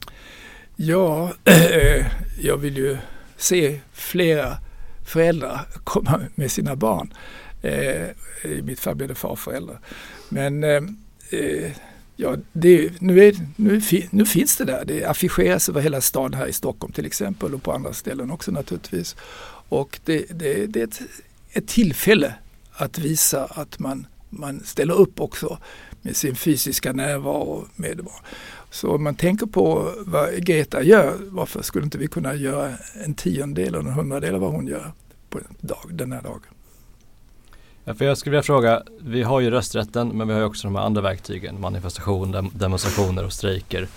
Ja, 0.76 1.34
äh, 1.44 2.06
jag 2.42 2.58
vill 2.58 2.78
ju 2.78 2.98
se 3.42 3.80
flera 3.94 4.58
föräldrar 5.06 5.68
komma 5.84 6.22
med 6.36 6.52
sina 6.52 6.76
barn. 6.76 7.14
Eh, 7.62 8.08
I 8.44 8.62
mitt 8.64 8.80
fall 8.80 8.96
blev 8.96 9.10
det 9.10 9.16
farföräldrar. 9.16 9.80
Men 10.30 10.64
eh, 10.64 10.84
eh 11.30 11.72
ja, 12.16 12.36
det, 12.54 13.02
nu, 13.02 13.24
är, 13.24 13.36
nu, 13.56 13.82
nu, 14.10 14.26
finns 14.26 14.58
det 14.58 14.66
där. 14.66 14.86
Det 14.86 15.06
affischeras 15.06 15.70
över 15.70 15.82
hela 15.82 16.02
stan 16.02 16.34
här 16.34 16.48
i 16.48 16.54
Stockholm 16.54 16.94
till 16.94 17.06
exempel 17.06 17.54
och 17.54 17.64
på 17.64 17.72
andra 17.72 17.94
ställen 17.94 18.32
också 18.32 18.52
naturligtvis. 18.52 19.16
Och 19.70 20.00
det, 20.06 20.26
det, 20.30 20.66
det 20.66 20.80
är 20.80 20.84
ett, 20.84 21.02
ett 21.52 21.68
tillfälle 21.68 22.34
att 22.72 22.98
visa 22.98 23.46
att 23.46 23.80
man, 23.80 24.08
man 24.30 24.64
ställer 24.64 24.94
upp 24.94 25.20
också 25.20 25.58
med 26.02 26.16
sin 26.16 26.36
fysiska 26.36 26.94
närvaro 26.94 27.68
med. 27.76 28.02
Så 28.72 28.96
om 28.96 29.04
man 29.04 29.16
tänker 29.16 29.46
på 29.46 29.94
vad 30.06 30.46
Greta 30.46 30.84
gör, 30.84 31.18
varför 31.30 31.62
skulle 31.62 31.84
inte 31.86 31.98
vi 31.98 32.08
kunna 32.08 32.36
göra 32.36 32.72
en 33.06 33.14
tiondel 33.14 33.68
eller 33.68 33.80
en 33.80 33.94
hundradel 33.94 34.36
av 34.36 34.42
vad 34.42 34.52
hon 34.52 34.68
gör 34.68 34.92
på 35.30 35.40
dag, 35.60 35.90
den 35.90 36.12
här 36.12 36.22
dagen? 36.22 36.42
Ja, 37.84 37.94
för 37.94 38.06
jag 38.06 38.18
skulle 38.18 38.32
vilja 38.32 38.44
fråga, 38.44 38.84
vi 39.02 39.24
har 39.24 39.40
ju 39.40 39.50
rösträtten 39.50 40.08
men 40.08 40.28
vi 40.28 40.34
har 40.34 40.40
ju 40.40 40.46
också 40.46 40.68
de 40.68 40.76
här 40.76 40.84
andra 40.84 41.02
verktygen, 41.02 41.62
manifestationer, 41.62 42.50
demonstrationer 42.54 43.26
och 43.26 43.34
strejker 43.34 43.88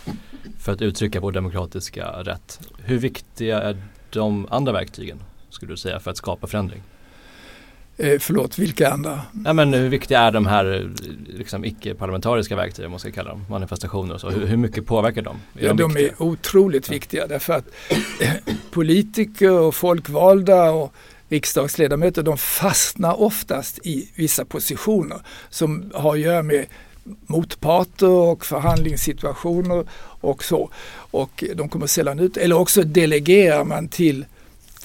för 0.59 0.73
att 0.73 0.83
uttrycka 0.83 1.21
vår 1.21 1.33
demokratiska 1.33 2.07
rätt. 2.07 2.61
Hur 2.78 2.99
viktiga 2.99 3.62
är 3.62 3.83
de 4.11 4.47
andra 4.50 4.73
verktygen 4.73 5.19
skulle 5.50 5.73
du 5.73 5.76
säga 5.76 6.00
för 6.00 6.11
att 6.11 6.16
skapa 6.16 6.47
förändring? 6.47 6.83
Eh, 7.96 8.18
förlåt, 8.18 8.58
vilka 8.58 8.90
andra? 8.90 9.20
Ja, 9.44 9.52
men 9.52 9.74
hur 9.74 9.88
viktiga 9.88 10.20
är 10.20 10.30
de 10.30 10.46
här 10.46 10.90
liksom, 11.26 11.64
icke-parlamentariska 11.64 12.56
verktygen, 12.56 12.90
man 12.90 13.00
ska 13.00 13.10
kalla 13.10 13.30
dem, 13.30 13.44
manifestationer 13.50 14.14
och 14.14 14.20
så? 14.20 14.30
Hur, 14.30 14.46
hur 14.46 14.56
mycket 14.56 14.86
påverkar 14.86 15.22
de? 15.22 15.36
Är 15.58 15.66
ja, 15.66 15.72
de, 15.72 15.94
de 15.94 16.04
är 16.04 16.22
otroligt 16.22 16.88
ja. 16.88 16.92
viktiga 16.92 17.26
därför 17.26 17.52
att 17.52 17.64
eh, 18.20 18.32
politiker 18.70 19.50
och 19.50 19.74
folkvalda 19.74 20.70
och 20.70 20.94
riksdagsledamöter 21.28 22.22
de 22.22 22.38
fastnar 22.38 23.20
oftast 23.20 23.86
i 23.86 24.10
vissa 24.14 24.44
positioner 24.44 25.18
som 25.50 25.90
har 25.94 26.14
att 26.14 26.20
göra 26.20 26.42
med 26.42 26.66
motparter 27.26 28.08
och 28.08 28.46
förhandlingssituationer 28.46 29.84
och 30.20 30.44
så. 30.44 30.70
Och 31.10 31.44
de 31.54 31.68
kommer 31.68 31.86
sällan 31.86 32.18
ut, 32.18 32.36
eller 32.36 32.56
också 32.56 32.82
delegerar 32.82 33.64
man 33.64 33.88
till, 33.88 34.24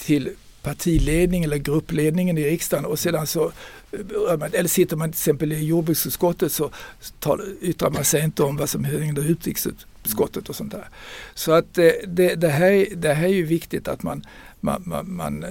till 0.06 0.30
partiledning 0.62 1.44
eller 1.44 1.58
gruppledningen 1.58 2.38
i 2.38 2.44
riksdagen 2.44 2.86
och 2.86 3.00
sedan 3.00 3.28
så 3.28 3.52
eh, 3.92 4.50
eller 4.54 4.68
sitter 4.68 4.96
man 4.96 5.12
till 5.12 5.18
exempel 5.18 5.52
i 5.54 5.66
jordbruksutskottet 5.66 6.52
så 6.52 6.72
tal, 7.20 7.42
yttrar 7.62 7.90
man 7.90 8.04
sig 8.04 8.24
inte 8.24 8.44
om 8.44 8.58
vad 8.58 8.70
som 8.70 8.84
händer 8.84 9.26
i 9.26 9.28
utrikesutskottet 9.28 10.50
och 10.50 10.56
sånt 10.56 10.72
där. 10.72 10.90
Så 11.34 11.52
att 11.52 11.78
eh, 11.78 11.92
det, 12.08 12.36
det, 12.36 12.50
här, 12.50 12.88
det 12.96 13.14
här 13.14 13.26
är 13.26 13.34
ju 13.34 13.46
viktigt 13.46 13.88
att 13.88 14.04
man, 14.04 14.26
man, 14.60 14.84
man, 14.86 15.16
man, 15.16 15.44
eh, 15.44 15.50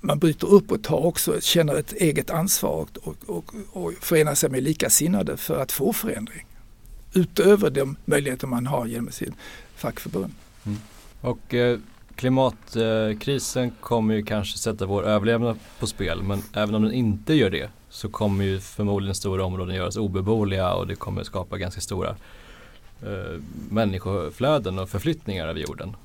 man 0.00 0.18
bryter 0.18 0.46
upp 0.46 0.72
och 0.72 0.82
tar 0.82 1.06
också, 1.06 1.40
känner 1.40 1.74
ett 1.74 1.92
eget 1.92 2.30
ansvar 2.30 2.72
och, 2.72 2.88
och, 3.02 3.16
och, 3.26 3.54
och 3.72 3.92
förenar 4.00 4.34
sig 4.34 4.50
med 4.50 4.62
likasinnade 4.62 5.36
för 5.36 5.62
att 5.62 5.72
få 5.72 5.92
förändring. 5.92 6.46
Utöver 7.14 7.70
de 7.70 7.96
möjligheter 8.04 8.46
man 8.46 8.66
har 8.66 8.86
genom 8.86 9.12
sin 9.12 9.34
fackförbund. 9.76 10.32
Mm. 10.66 10.78
Och 11.20 11.54
eh, 11.54 11.78
Klimatkrisen 12.16 13.64
eh, 13.64 13.70
kommer 13.80 14.14
ju 14.14 14.22
kanske 14.22 14.58
sätta 14.58 14.86
vår 14.86 15.02
överlevnad 15.02 15.58
på 15.78 15.86
spel 15.86 16.22
men 16.22 16.42
även 16.52 16.74
om 16.74 16.82
den 16.82 16.92
inte 16.92 17.34
gör 17.34 17.50
det 17.50 17.70
så 17.88 18.08
kommer 18.08 18.44
ju 18.44 18.60
förmodligen 18.60 19.14
stora 19.14 19.44
områden 19.44 19.74
göras 19.74 19.96
obeboeliga 19.96 20.74
och 20.74 20.86
det 20.86 20.94
kommer 20.94 21.22
skapa 21.22 21.58
ganska 21.58 21.80
stora 21.80 22.16
eh, 23.02 23.40
människoflöden 23.70 24.78
och 24.78 24.88
förflyttningar 24.88 25.48
över 25.48 25.60
jorden. 25.60 25.96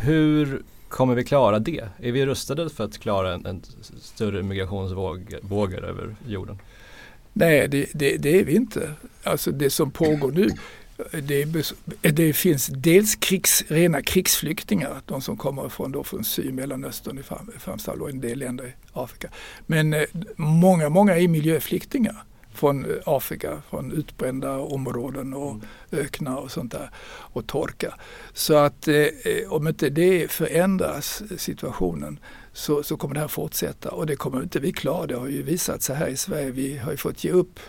Hur 0.00 0.62
kommer 0.88 1.14
vi 1.14 1.24
klara 1.24 1.58
det? 1.58 1.88
Är 1.98 2.12
vi 2.12 2.26
rustade 2.26 2.70
för 2.70 2.84
att 2.84 2.98
klara 2.98 3.34
en, 3.34 3.46
en 3.46 3.62
större 4.00 4.42
migrationsvågor 4.42 5.84
över 5.84 6.16
jorden? 6.26 6.58
Nej, 7.32 7.68
det, 7.68 7.86
det, 7.94 8.16
det, 8.16 8.40
är 8.40 8.44
vi 8.44 8.56
inte. 8.56 8.90
Alltså 9.22 9.50
det 9.50 9.70
som 9.70 9.90
pågår 9.90 10.32
nu 10.32 10.50
det, 11.12 11.44
det, 12.00 12.32
finns 12.32 12.66
dels 12.66 13.16
krigs, 13.16 13.64
rena 13.68 14.02
krigsflyktingar, 14.02 15.02
de 15.06 15.20
som 15.20 15.36
kommer 15.36 15.68
från, 15.68 15.92
då 15.92 16.04
från 16.04 16.24
Syd 16.24 16.54
Mellanöstern 16.54 17.18
i 17.18 17.22
framför 17.58 18.02
och 18.02 18.10
en 18.10 18.20
del 18.20 18.38
länder 18.38 18.66
i 18.66 18.72
Afrika. 18.92 19.28
Men 19.66 19.94
eh, 19.94 20.02
många, 20.36 20.88
många 20.88 21.16
är 21.16 21.28
miljöflyktingar. 21.28 22.24
från 22.54 22.86
Afrika, 23.06 23.62
från 23.70 23.92
utbrända 23.92 24.58
områden 24.58 25.34
och 25.34 25.56
öknar 25.92 26.36
och 26.36 26.50
sånt 26.50 26.72
där 26.72 26.90
och 27.08 27.46
torka. 27.46 27.94
Så 28.32 28.54
att 28.56 28.88
eh, 28.88 29.06
om 29.48 29.68
inte 29.68 29.90
det 29.90 30.30
förändras 30.30 31.22
situationen 31.36 32.18
så, 32.52 32.82
så 32.82 32.96
kommer 32.96 33.14
det 33.14 33.20
här 33.20 33.28
fortsätta 33.28 33.90
och 33.90 34.06
det 34.06 34.16
kommer 34.16 34.42
inte 34.42 34.60
vi 34.60 34.72
klara. 34.72 35.06
Det 35.06 35.16
har 35.16 35.28
ju 35.28 35.42
visat 35.42 35.82
sig 35.82 35.96
här 35.96 36.08
i 36.08 36.16
Sverige. 36.16 36.50
Vi 36.50 36.78
har 36.78 36.90
ju 36.90 36.96
fått 36.96 37.24
ge 37.24 37.30
upp 37.30 37.60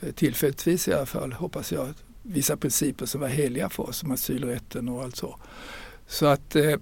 eh, 0.00 0.12
tillfälligtvis 0.12 0.88
i 0.88 0.92
alla 0.92 1.06
fall, 1.06 1.32
hoppas 1.32 1.72
jag, 1.72 1.88
vissa 2.28 2.56
principer 2.56 3.06
som 3.06 3.20
var 3.20 3.28
heliga 3.28 3.68
för 3.68 3.88
oss, 3.88 3.96
som 3.96 4.10
asylrätten 4.10 4.88
och 4.88 5.02
allt 5.02 5.16
så. 5.16 5.36
Så 6.06 6.26
att 6.26 6.56
eh, 6.56 6.76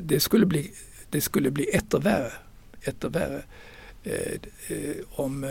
det 0.00 0.20
skulle 0.20 0.46
bli, 0.46 0.70
det 1.10 1.20
skulle 1.20 1.50
bli 1.50 1.64
etter 1.64 1.98
värre, 1.98 2.32
etter 2.82 3.08
värre 3.08 3.42
eh, 4.04 4.32
eh, 4.68 4.96
om 5.10 5.44
eh, 5.44 5.50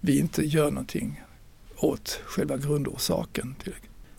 vi 0.00 0.18
inte 0.18 0.42
gör 0.42 0.70
någonting 0.70 1.22
åt 1.76 2.20
själva 2.24 2.56
grundorsaken. 2.56 3.54
Till 3.62 3.72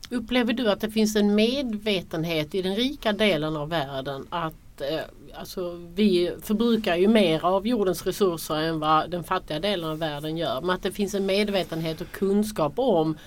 Upplever 0.09 0.53
du 0.53 0.69
att 0.69 0.81
det 0.81 0.91
finns 0.91 1.15
en 1.15 1.35
medvetenhet 1.35 2.55
i 2.55 2.61
den 2.61 2.75
rika 2.75 3.13
delen 3.13 3.55
av 3.55 3.69
världen 3.69 4.27
att 4.29 4.81
eh, 4.81 4.99
alltså, 5.33 5.89
vi 5.95 6.35
förbrukar 6.41 6.95
ju 6.95 7.07
mer 7.07 7.45
av 7.45 7.67
jordens 7.67 8.05
resurser 8.05 8.55
än 8.55 8.79
vad 8.79 9.09
den 9.09 9.23
fattiga 9.23 9.59
delen 9.59 9.89
av 9.89 9.99
världen 9.99 10.37
gör. 10.37 10.61
Men 10.61 10.69
att 10.69 10.83
det 10.83 10.91
finns 10.91 11.13
en 11.13 11.25
medvetenhet 11.25 12.01
och 12.01 12.11
kunskap 12.11 12.73
om 12.75 13.17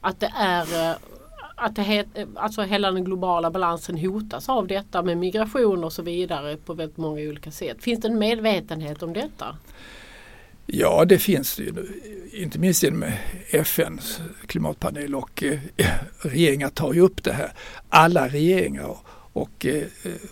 att 0.00 0.20
det 0.20 0.32
är 0.36 0.90
eh, 0.90 0.96
att 1.56 1.76
det, 1.76 2.06
eh, 2.14 2.26
alltså 2.34 2.62
hela 2.62 2.92
den 2.92 3.04
globala 3.04 3.50
balansen 3.50 3.98
hotas 3.98 4.48
av 4.48 4.66
detta 4.66 5.02
med 5.02 5.18
migration 5.18 5.84
och 5.84 5.92
så 5.92 6.02
vidare 6.02 6.56
på 6.56 6.74
väldigt 6.74 6.96
många 6.96 7.20
olika 7.20 7.50
sätt. 7.50 7.76
Finns 7.80 8.00
det 8.00 8.08
en 8.08 8.18
medvetenhet 8.18 9.02
om 9.02 9.12
detta? 9.12 9.56
Ja, 10.66 11.04
det 11.04 11.18
finns 11.18 11.56
det 11.56 11.62
ju. 11.62 11.72
Inte 12.32 12.58
minst 12.58 12.82
genom 12.82 13.04
FNs 13.50 14.20
klimatpanel 14.46 15.14
och 15.14 15.42
eh, 15.42 15.58
regeringar 16.20 16.68
tar 16.68 16.92
ju 16.92 17.00
upp 17.00 17.24
det 17.24 17.32
här. 17.32 17.52
Alla 17.88 18.28
regeringar 18.28 18.96
och 19.32 19.66
eh, 19.66 19.82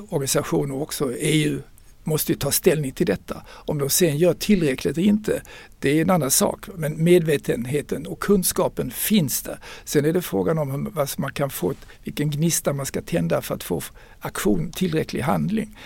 organisationer 0.08 0.82
också, 0.82 1.12
EU 1.16 1.60
måste 2.04 2.32
ju 2.32 2.38
ta 2.38 2.50
ställning 2.50 2.92
till 2.92 3.06
detta. 3.06 3.42
Om 3.48 3.78
de 3.78 3.90
sen 3.90 4.18
gör 4.18 4.34
tillräckligt 4.34 4.98
eller 4.98 5.08
inte, 5.08 5.42
det 5.78 5.98
är 5.98 6.02
en 6.02 6.10
annan 6.10 6.30
sak. 6.30 6.66
Men 6.74 7.04
medvetenheten 7.04 8.06
och 8.06 8.20
kunskapen 8.20 8.90
finns 8.90 9.42
där. 9.42 9.58
Sen 9.84 10.04
är 10.04 10.12
det 10.12 10.22
frågan 10.22 10.58
om 10.58 10.90
vad 10.94 11.10
man 11.16 11.32
kan 11.32 11.50
få, 11.50 11.74
vilken 12.04 12.30
gnista 12.30 12.72
man 12.72 12.86
ska 12.86 13.02
tända 13.02 13.42
för 13.42 13.54
att 13.54 13.62
få 13.62 13.82
aktion, 14.20 14.70
tillräcklig 14.70 15.20
handling. 15.20 15.78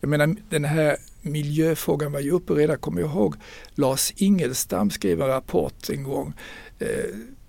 Jag 0.00 0.08
menar 0.08 0.36
den 0.48 0.64
här 0.64 0.96
miljöfrågan 1.20 2.12
var 2.12 2.20
ju 2.20 2.30
uppe 2.30 2.52
redan, 2.52 2.78
kommer 2.78 3.00
jag 3.00 3.10
ihåg, 3.10 3.34
Lars 3.74 4.12
Ingelstam 4.16 4.90
skrev 4.90 5.22
en 5.22 5.28
rapport 5.28 5.90
en 5.90 6.02
gång 6.02 6.32
eh, 6.78 6.88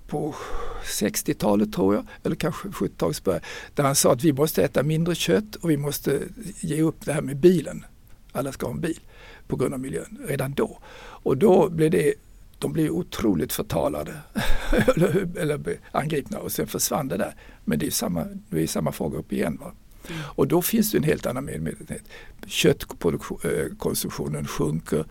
på 0.08 0.36
60-talet 0.84 1.74
tror 1.74 1.96
jag, 1.96 2.06
eller 2.24 2.36
kanske 2.36 2.68
70-talets 2.68 3.24
början, 3.24 3.42
där 3.76 3.84
han 3.84 3.96
sa 3.96 4.14
att 4.14 4.24
vi 4.24 4.34
måste 4.34 4.64
äta 4.64 4.84
mindre 4.84 5.16
kött 5.16 5.56
och 5.56 5.70
vi 5.70 5.78
måste 5.78 6.20
ge 6.60 6.82
upp 6.82 7.06
det 7.06 7.14
här 7.14 7.22
med 7.22 7.38
bilen. 7.38 7.86
Alla 8.34 8.52
ska 8.52 8.66
ha 8.66 8.74
en 8.74 8.82
bil 8.82 9.00
på 9.48 9.56
grund 9.56 9.74
av 9.74 9.80
miljön 9.80 10.18
redan 10.28 10.54
då. 10.54 10.80
Och 10.98 11.38
då 11.38 11.70
blev 11.70 11.92
det 11.92 12.14
de 12.60 12.74
blev 12.74 12.92
otroligt 12.92 13.54
förtalade 13.54 14.14
eller, 14.96 15.38
eller 15.38 15.78
angripna 15.92 16.40
och 16.40 16.52
sen 16.52 16.68
försvann 16.68 17.08
det 17.08 17.18
där. 17.18 17.36
Men 17.66 17.80
det 17.80 17.86
är 17.86 17.92
samma, 17.92 18.26
det 18.50 18.64
är 18.64 18.68
samma 18.68 18.92
fråga 18.92 19.18
upp 19.18 19.34
igen. 19.34 19.58
Va? 19.62 19.72
Mm. 20.10 20.22
Och 20.26 20.48
då 20.48 20.62
finns 20.62 20.92
det 20.92 20.98
en 20.98 21.04
helt 21.04 21.26
annan 21.26 21.46
medvetenhet. 21.46 22.04
Köttkonsumtionen 22.48 24.48
sjunker. 24.48 25.06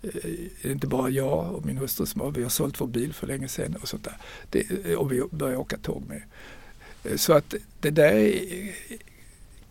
Det 0.00 0.24
är 0.62 0.70
inte 0.70 0.86
bara 0.86 1.08
jag 1.08 1.54
och 1.54 1.66
min 1.66 1.78
hustru 1.78 2.06
som 2.06 2.20
har, 2.20 2.30
vi 2.30 2.42
har 2.42 2.50
sålt 2.50 2.80
vår 2.80 2.86
bil 2.86 3.12
för 3.12 3.26
länge 3.26 3.48
sedan 3.48 3.76
och 3.82 3.88
sånt 3.88 4.04
där. 4.04 4.16
Det, 4.50 4.96
och 4.96 5.12
vi 5.12 5.22
börjar 5.30 5.56
åka 5.56 5.76
tåg 5.76 6.02
med. 6.08 6.22
Så 7.20 7.32
att 7.32 7.54
det 7.80 7.90
där 7.90 8.40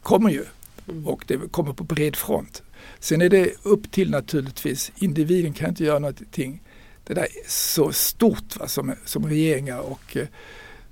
kommer 0.01 0.29
ju 0.29 0.45
mm. 0.89 1.07
och 1.07 1.23
det 1.27 1.51
kommer 1.51 1.73
på 1.73 1.83
bred 1.83 2.15
front. 2.15 2.63
Sen 2.99 3.21
är 3.21 3.29
det 3.29 3.53
upp 3.63 3.91
till 3.91 4.11
naturligtvis, 4.11 4.91
individen 4.95 5.53
kan 5.53 5.69
inte 5.69 5.83
göra 5.83 5.99
någonting 5.99 6.61
det 7.03 7.13
där 7.13 7.21
är 7.21 7.49
så 7.49 7.91
stort 7.91 8.59
va, 8.59 8.67
som, 8.67 8.95
som 9.05 9.25
regeringar 9.25 9.79
och 9.79 10.17
eh, 10.17 10.27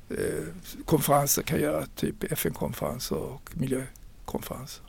eh 0.10 0.43
konferenser 0.86 1.41
kan 1.41 1.60
göra, 1.60 1.86
typ 1.86 2.32
FN-konferenser 2.32 3.15
och 3.15 3.49
miljökonferenser. 3.54 4.84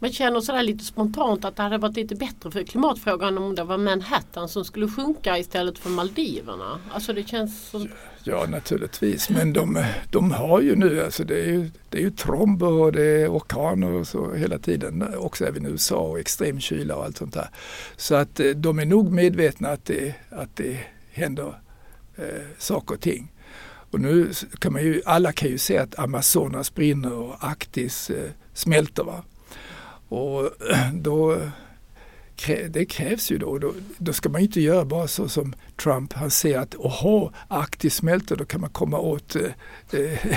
Man 0.00 0.12
känner 0.12 0.40
sådär 0.40 0.62
lite 0.62 0.84
spontant 0.84 1.44
att 1.44 1.56
det 1.56 1.62
hade 1.62 1.78
varit 1.78 1.96
lite 1.96 2.14
bättre 2.14 2.50
för 2.50 2.62
klimatfrågan 2.62 3.38
om 3.38 3.54
det 3.54 3.64
var 3.64 3.78
Manhattan 3.78 4.48
som 4.48 4.64
skulle 4.64 4.88
sjunka 4.88 5.38
istället 5.38 5.78
för 5.78 5.90
Maldiverna. 5.90 6.80
Alltså 6.90 7.12
det 7.12 7.28
känns 7.28 7.68
som... 7.68 7.88
Ja 8.24 8.46
naturligtvis 8.48 9.30
men 9.30 9.52
de, 9.52 9.84
de 10.10 10.32
har 10.32 10.60
ju 10.60 10.76
nu, 10.76 11.04
alltså 11.04 11.24
det 11.24 11.40
är 11.40 11.46
ju, 11.46 11.70
det 11.88 11.98
är 11.98 12.02
ju 12.02 12.10
tromber 12.10 12.72
och 12.72 12.92
det 12.92 13.02
är 13.02 13.36
orkaner 13.36 13.92
och 13.92 14.06
så 14.06 14.32
hela 14.32 14.58
tiden. 14.58 15.14
Också 15.18 15.46
även 15.46 15.66
i 15.66 15.68
USA 15.68 15.98
och 15.98 16.18
extrem 16.18 16.60
kyla 16.60 16.96
och 16.96 17.04
allt 17.04 17.16
sånt 17.16 17.34
där. 17.34 17.48
Så 17.96 18.14
att 18.14 18.40
eh, 18.40 18.50
de 18.50 18.78
är 18.78 18.86
nog 18.86 19.12
medvetna 19.12 19.68
att 19.68 19.84
det, 19.84 20.14
att 20.30 20.56
det 20.56 20.78
händer 21.10 21.54
eh, 22.16 22.24
saker 22.58 22.94
och 22.94 23.00
ting. 23.00 23.32
Och 23.90 24.00
nu 24.00 24.30
kan 24.58 24.72
man 24.72 24.82
ju, 24.82 25.02
alla 25.04 25.32
kan 25.32 25.48
ju 25.48 25.58
se 25.58 25.78
att 25.78 25.98
Amazonas 25.98 26.74
brinner 26.74 27.12
och 27.12 27.36
Arktis 27.40 28.10
eh, 28.10 28.30
smälter. 28.54 29.04
Va? 29.04 29.24
Och 30.08 30.50
då, 30.92 31.36
det 32.68 32.84
krävs 32.84 33.30
ju 33.30 33.38
då, 33.38 33.58
då. 33.58 33.72
Då 33.98 34.12
ska 34.12 34.28
man 34.28 34.40
inte 34.40 34.60
göra 34.60 34.84
bara 34.84 35.08
så 35.08 35.28
som 35.28 35.54
Trump. 35.82 36.12
Han 36.12 36.30
ser 36.30 36.58
att 36.58 36.74
oho, 36.74 37.30
Arktis 37.48 37.94
smälter, 37.94 38.36
då 38.36 38.44
kan 38.44 38.60
man 38.60 38.70
komma 38.70 38.98
åt 38.98 39.36
eh, 39.36 39.42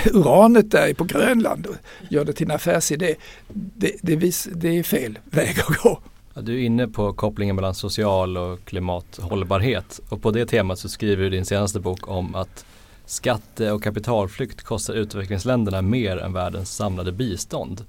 uranet 0.14 0.70
där 0.70 0.94
på 0.94 1.04
Grönland 1.04 1.66
och 1.66 1.76
göra 2.10 2.24
det 2.24 2.32
till 2.32 2.46
en 2.46 2.56
affärsidé. 2.56 3.14
Det, 3.48 3.96
det, 4.02 4.16
vis, 4.16 4.48
det 4.54 4.78
är 4.78 4.82
fel 4.82 5.18
väg 5.24 5.60
att 5.60 5.76
gå. 5.76 6.00
Ja, 6.34 6.40
du 6.40 6.54
är 6.54 6.64
inne 6.64 6.88
på 6.88 7.12
kopplingen 7.12 7.56
mellan 7.56 7.74
social 7.74 8.36
och 8.36 8.64
klimathållbarhet 8.64 10.00
och 10.08 10.22
på 10.22 10.30
det 10.30 10.46
temat 10.46 10.78
så 10.78 10.88
skriver 10.88 11.24
du 11.24 11.30
din 11.30 11.44
senaste 11.44 11.80
bok 11.80 12.08
om 12.08 12.34
att 12.34 12.64
skatte 13.06 13.72
och 13.72 13.82
kapitalflykt 13.82 14.62
kostar 14.62 14.94
utvecklingsländerna 14.94 15.82
mer 15.82 16.16
än 16.16 16.32
världens 16.32 16.76
samlade 16.76 17.12
bistånd. 17.12 17.84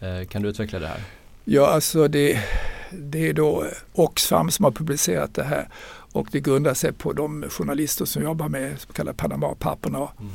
Eh, 0.00 0.26
kan 0.26 0.42
du 0.42 0.48
utveckla 0.48 0.78
det 0.78 0.86
här? 0.86 1.00
Ja, 1.44 1.66
alltså 1.66 2.08
det, 2.08 2.44
det 2.90 3.28
är 3.28 3.32
då 3.32 3.66
Oxfam 3.92 4.50
som 4.50 4.64
har 4.64 4.72
publicerat 4.72 5.34
det 5.34 5.44
här 5.44 5.68
och 6.12 6.28
det 6.32 6.40
grundar 6.40 6.74
sig 6.74 6.92
på 6.92 7.12
de 7.12 7.44
journalister 7.50 8.04
som 8.04 8.22
jobbar 8.22 8.48
med 8.48 8.80
så 8.80 8.92
kallade 8.92 9.16
Panama-papperna 9.16 9.98
mm. 9.98 10.32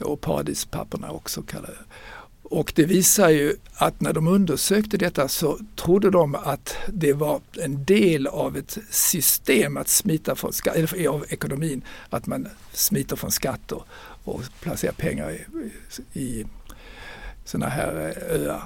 och 0.00 0.20
Paradispapperna 0.20 1.10
också 1.10 1.42
kallade. 1.42 1.76
Och 2.42 2.72
det 2.76 2.84
visar 2.84 3.28
ju 3.28 3.56
att 3.74 4.00
när 4.00 4.12
de 4.12 4.28
undersökte 4.28 4.96
detta 4.96 5.28
så 5.28 5.58
trodde 5.76 6.10
de 6.10 6.34
att 6.34 6.76
det 6.86 7.12
var 7.12 7.40
en 7.60 7.84
del 7.84 8.26
av 8.26 8.56
ett 8.56 8.78
system 8.90 9.76
att 9.76 9.88
smita 9.88 10.34
från 10.34 10.52
skatt, 10.52 10.76
eller 10.76 11.08
av 11.08 11.24
ekonomin, 11.28 11.82
att 12.10 12.26
man 12.26 12.48
smiter 12.72 13.16
från 13.16 13.30
skatter 13.30 13.82
och 14.24 14.42
placerar 14.60 14.92
pengar 14.92 15.30
i, 15.30 16.20
i 16.20 16.46
sådana 17.44 17.68
här 17.68 18.14
öar. 18.30 18.62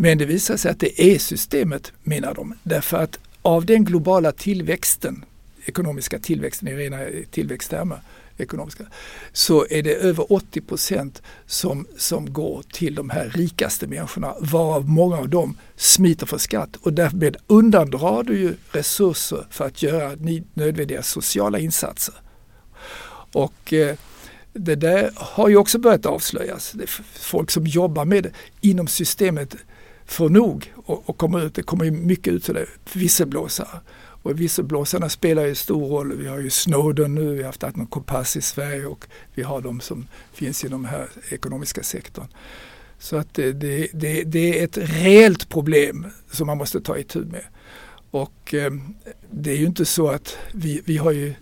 Men 0.00 0.18
det 0.18 0.24
visar 0.24 0.56
sig 0.56 0.70
att 0.70 0.80
det 0.80 1.02
är 1.02 1.18
systemet 1.18 1.92
menar 2.02 2.34
de. 2.34 2.54
Därför 2.62 2.96
att 2.96 3.18
av 3.42 3.66
den 3.66 3.84
globala 3.84 4.32
tillväxten, 4.32 5.24
ekonomiska 5.64 6.18
tillväxten 6.18 6.68
i 6.68 6.74
rena 6.76 6.98
tillväxttermer, 7.30 8.00
ekonomiska, 8.36 8.84
så 9.32 9.66
är 9.70 9.82
det 9.82 9.94
över 9.94 10.32
80 10.32 10.60
procent 10.60 11.22
som, 11.46 11.86
som 11.96 12.32
går 12.32 12.62
till 12.72 12.94
de 12.94 13.10
här 13.10 13.28
rikaste 13.34 13.86
människorna 13.86 14.34
varav 14.40 14.88
många 14.88 15.16
av 15.18 15.28
dem 15.28 15.58
smiter 15.76 16.26
för 16.26 16.38
skatt 16.38 16.76
och 16.76 16.92
därmed 16.92 17.36
undandrar 17.46 18.22
du 18.22 18.38
ju 18.38 18.54
resurser 18.72 19.46
för 19.50 19.66
att 19.66 19.82
göra 19.82 20.16
nödvändiga 20.54 21.02
sociala 21.02 21.58
insatser. 21.58 22.14
Och 23.32 23.72
eh, 23.72 23.96
det 24.52 24.74
där 24.74 25.10
har 25.16 25.48
ju 25.48 25.56
också 25.56 25.78
börjat 25.78 26.06
avslöjas. 26.06 26.72
Det 26.72 26.82
är 26.82 26.90
folk 27.12 27.50
som 27.50 27.66
jobbar 27.66 28.04
med 28.04 28.22
det 28.22 28.32
inom 28.60 28.86
systemet 28.86 29.56
får 30.08 30.30
nog 30.30 30.72
och, 30.76 31.08
och 31.08 31.18
kommer 31.18 31.44
ut. 31.46 31.54
Det 31.54 31.62
kommer 31.62 31.90
mycket 31.90 32.32
ut 32.32 32.44
sådär 32.44 32.68
visselblåsare. 32.92 33.80
Och 34.22 34.40
visselblåsarna 34.40 35.08
spelar 35.08 35.46
ju 35.46 35.54
stor 35.54 35.88
roll. 35.88 36.16
Vi 36.16 36.26
har 36.26 36.38
ju 36.38 36.50
Snowden 36.50 37.14
nu, 37.14 37.34
vi 37.34 37.38
har 37.38 37.46
haft 37.46 37.64
Atman 37.64 37.86
Kompass 37.86 38.36
i 38.36 38.40
Sverige 38.40 38.86
och 38.86 39.04
vi 39.34 39.42
har 39.42 39.60
de 39.60 39.80
som 39.80 40.06
finns 40.32 40.64
inom 40.64 40.82
den 40.82 40.90
här 40.90 41.08
ekonomiska 41.30 41.82
sektorn. 41.82 42.26
Så 42.98 43.16
att 43.16 43.34
det, 43.34 43.52
det, 43.52 43.88
det, 43.92 44.24
det 44.24 44.60
är 44.60 44.64
ett 44.64 44.78
reellt 44.78 45.48
problem 45.48 46.06
som 46.30 46.46
man 46.46 46.58
måste 46.58 46.80
ta 46.80 46.98
itu 46.98 47.18
med. 47.24 47.44
Och 48.10 48.54
eh, 48.54 48.72
det 49.30 49.50
är 49.50 49.56
ju 49.56 49.66
inte 49.66 49.84
så 49.84 50.08
att 50.08 50.38
vi, 50.52 50.82
vi 50.84 50.96
har 50.96 51.12
ju 51.12 51.34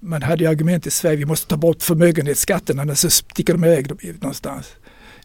man 0.00 0.22
hade 0.22 0.44
ju 0.44 0.50
argument 0.50 0.86
i 0.86 0.90
Sverige, 0.90 1.16
vi 1.16 1.24
måste 1.24 1.48
ta 1.48 1.56
bort 1.56 1.82
förmögenhetsskatten 1.82 2.78
annars 2.78 2.98
så 2.98 3.10
sticker 3.10 3.52
de 3.52 3.64
iväg 3.64 3.90
någonstans. 4.20 4.72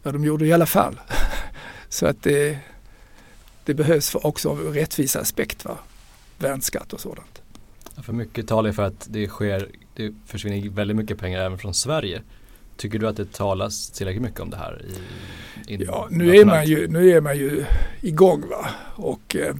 Ja, 0.03 0.11
de 0.11 0.23
gjorde 0.23 0.45
det 0.45 0.49
i 0.49 0.53
alla 0.53 0.65
fall. 0.65 0.99
Så 1.89 2.05
att 2.05 2.23
det, 2.23 2.57
det 3.67 3.73
behövs 3.73 4.09
för 4.09 4.25
också 4.25 4.49
av 4.49 4.59
rättvisa 4.59 5.19
aspekt, 5.19 5.65
va? 5.65 5.77
värnskatt 6.37 6.93
och 6.93 6.99
sådant. 6.99 7.41
Ja, 7.95 8.01
för 8.01 8.13
mycket 8.13 8.47
talar 8.47 8.71
för 8.71 8.83
att 8.83 9.07
det 9.09 9.27
sker 9.27 9.69
det 9.93 10.13
försvinner 10.25 10.69
väldigt 10.69 10.97
mycket 10.97 11.17
pengar 11.17 11.39
även 11.39 11.57
från 11.57 11.73
Sverige. 11.73 12.21
Tycker 12.77 12.99
du 12.99 13.07
att 13.07 13.17
det 13.17 13.33
talas 13.33 13.89
tillräckligt 13.89 14.23
mycket 14.23 14.39
om 14.39 14.49
det 14.49 14.57
här? 14.57 14.85
I, 15.67 15.73
i 15.73 15.83
ja, 15.85 16.07
nu 16.11 16.35
är, 16.35 16.45
man 16.45 16.65
ju, 16.65 16.87
nu 16.87 17.09
är 17.09 17.21
man 17.21 17.37
ju 17.37 17.65
igång 18.01 18.49
va. 18.49 18.69
Och 18.95 19.35
eh, 19.35 19.55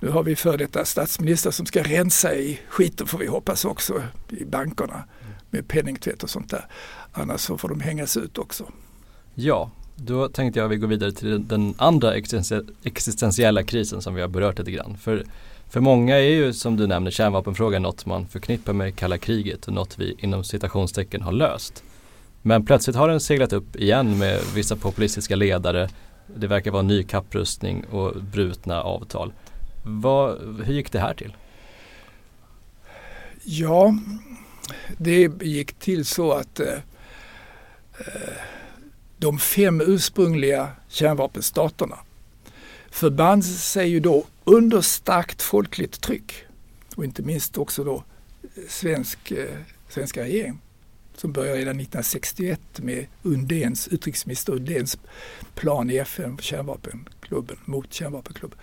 nu 0.00 0.08
har 0.08 0.22
vi 0.22 0.36
för 0.36 0.58
detta 0.58 0.84
statsminister 0.84 1.50
som 1.50 1.66
ska 1.66 1.82
rensa 1.82 2.34
i 2.34 2.60
skiten 2.68 3.06
får 3.06 3.18
vi 3.18 3.26
hoppas 3.26 3.64
också 3.64 4.02
i 4.28 4.44
bankerna 4.44 5.04
med 5.50 5.68
penningtvätt 5.68 6.22
och 6.22 6.30
sånt 6.30 6.50
där. 6.50 6.66
Annars 7.12 7.40
så 7.40 7.58
får 7.58 7.68
de 7.68 7.80
hängas 7.80 8.16
ut 8.16 8.38
också. 8.38 8.72
Ja, 9.34 9.70
då 10.04 10.28
tänkte 10.28 10.58
jag 10.58 10.66
att 10.66 10.72
vi 10.72 10.76
går 10.76 10.88
vidare 10.88 11.12
till 11.12 11.48
den 11.48 11.74
andra 11.78 12.14
existentiella 12.84 13.62
krisen 13.62 14.02
som 14.02 14.14
vi 14.14 14.20
har 14.20 14.28
berört 14.28 14.58
lite 14.58 14.70
grann. 14.70 14.96
För, 14.96 15.24
för 15.68 15.80
många 15.80 16.16
är 16.16 16.30
ju 16.30 16.52
som 16.52 16.76
du 16.76 16.86
nämner 16.86 17.10
kärnvapenfrågan 17.10 17.82
något 17.82 18.06
man 18.06 18.26
förknippar 18.28 18.72
med 18.72 18.96
kalla 18.96 19.18
kriget 19.18 19.66
och 19.66 19.72
något 19.72 19.98
vi 19.98 20.14
inom 20.18 20.44
citationstecken 20.44 21.22
har 21.22 21.32
löst. 21.32 21.84
Men 22.42 22.64
plötsligt 22.64 22.96
har 22.96 23.08
den 23.08 23.20
seglat 23.20 23.52
upp 23.52 23.76
igen 23.76 24.18
med 24.18 24.40
vissa 24.54 24.76
populistiska 24.76 25.36
ledare. 25.36 25.88
Det 26.36 26.46
verkar 26.46 26.70
vara 26.70 26.82
ny 26.82 27.02
kapprustning 27.02 27.84
och 27.84 28.22
brutna 28.22 28.82
avtal. 28.82 29.32
Vad, 29.84 30.38
hur 30.64 30.74
gick 30.74 30.92
det 30.92 31.00
här 31.00 31.14
till? 31.14 31.36
Ja, 33.44 33.94
det 34.98 35.42
gick 35.42 35.72
till 35.72 36.04
så 36.04 36.32
att 36.32 36.60
eh, 36.60 36.66
eh 37.98 38.42
de 39.20 39.38
fem 39.38 39.80
ursprungliga 39.80 40.68
kärnvapenstaterna 40.88 41.98
förband 42.90 43.44
sig 43.44 43.88
ju 43.88 44.00
då 44.00 44.26
under 44.44 44.80
starkt 44.80 45.42
folkligt 45.42 46.00
tryck 46.00 46.34
och 46.96 47.04
inte 47.04 47.22
minst 47.22 47.58
också 47.58 47.84
då 47.84 48.04
eh, 48.42 48.62
svensk, 48.68 49.30
eh, 49.30 49.56
svenska 49.88 50.22
regeringen 50.22 50.58
som 51.16 51.32
började 51.32 51.58
redan 51.58 51.80
1961 51.80 52.60
med 52.76 53.06
Undéns, 53.22 53.88
utrikesminister 53.88 54.52
Undéns 54.52 54.98
plan 55.54 55.90
i 55.90 55.96
FN 55.96 56.38
kärnvapenklubben, 56.40 57.56
mot 57.64 57.92
kärnvapenklubben. 57.92 58.58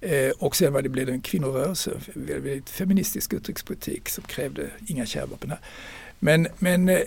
Eh, 0.00 0.30
och 0.38 0.56
sen 0.56 0.72
var 0.72 0.82
det, 0.82 0.88
blev 0.88 1.06
det 1.06 1.12
en 1.12 1.20
kvinnorörelse, 1.20 1.90
väldigt 2.14 2.70
feministisk 2.70 3.32
utrikespolitik 3.32 4.08
som 4.08 4.24
krävde 4.24 4.70
inga 4.86 5.06
kärnvapen 5.06 5.50
här. 5.50 5.60
Men, 6.18 6.48
men 6.58 6.88
eh, 6.88 7.00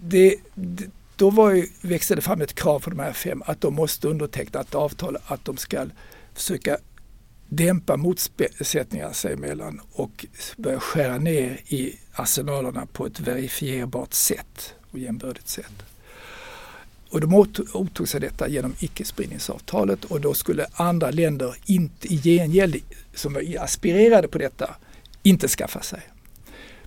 det, 0.00 0.36
det, 0.54 0.90
då 1.16 1.30
var 1.30 1.50
ju, 1.50 1.66
växte 1.80 2.14
det 2.14 2.20
fram 2.20 2.40
ett 2.40 2.54
krav 2.54 2.80
på 2.80 2.90
de 2.90 2.98
här 2.98 3.12
fem 3.12 3.42
att 3.46 3.60
de 3.60 3.74
måste 3.74 4.08
underteckna 4.08 4.60
ett 4.60 4.74
avtal 4.74 5.16
att 5.26 5.44
de 5.44 5.56
ska 5.56 5.86
försöka 6.34 6.78
dämpa 7.48 7.96
motsättningar 7.96 9.12
sig 9.12 9.32
emellan 9.32 9.80
och 9.92 10.26
börja 10.56 10.80
skära 10.80 11.18
ner 11.18 11.60
i 11.66 11.98
arsenalerna 12.12 12.86
på 12.92 13.06
ett 13.06 13.20
verifierbart 13.20 14.14
sätt 14.14 14.74
och 14.90 14.98
jämbördigt 14.98 15.48
sätt. 15.48 15.72
Och 17.10 17.20
de 17.20 17.34
åtog 17.74 18.08
sig 18.08 18.20
detta 18.20 18.48
genom 18.48 18.74
icke-spridningsavtalet 18.78 20.04
och 20.04 20.20
då 20.20 20.34
skulle 20.34 20.66
andra 20.72 21.10
länder 21.10 21.56
inte 21.66 22.14
i 22.14 22.22
gengäld, 22.22 22.76
som 23.14 23.56
aspirerade 23.60 24.28
på 24.28 24.38
detta, 24.38 24.76
inte 25.22 25.48
skaffa 25.48 25.80
sig. 25.80 26.00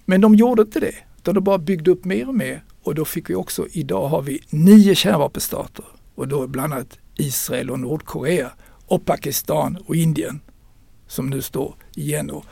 Men 0.05 0.21
de 0.21 0.35
gjorde 0.35 0.61
inte 0.61 0.79
det, 0.79 0.95
utan 1.17 1.35
de 1.35 1.43
bara 1.43 1.57
byggde 1.57 1.91
upp 1.91 2.05
mer 2.05 2.27
och 2.27 2.35
mer 2.35 2.63
och 2.87 2.95
då 2.95 3.05
fick 3.05 3.29
vi 3.29 3.35
också, 3.35 3.67
idag 3.71 4.07
har 4.07 4.21
vi 4.21 4.39
nio 4.49 4.95
kärnvapenstater 4.95 5.85
och 6.15 6.27
då 6.27 6.47
bland 6.47 6.73
annat 6.73 6.97
Israel 7.15 7.71
och 7.71 7.79
Nordkorea 7.79 8.51
och 8.85 9.05
Pakistan 9.05 9.77
och 9.85 9.95
Indien 9.95 10.39
som 11.07 11.29
nu 11.29 11.41
står 11.41 11.75
igen 11.95 12.29
och, 12.29 12.45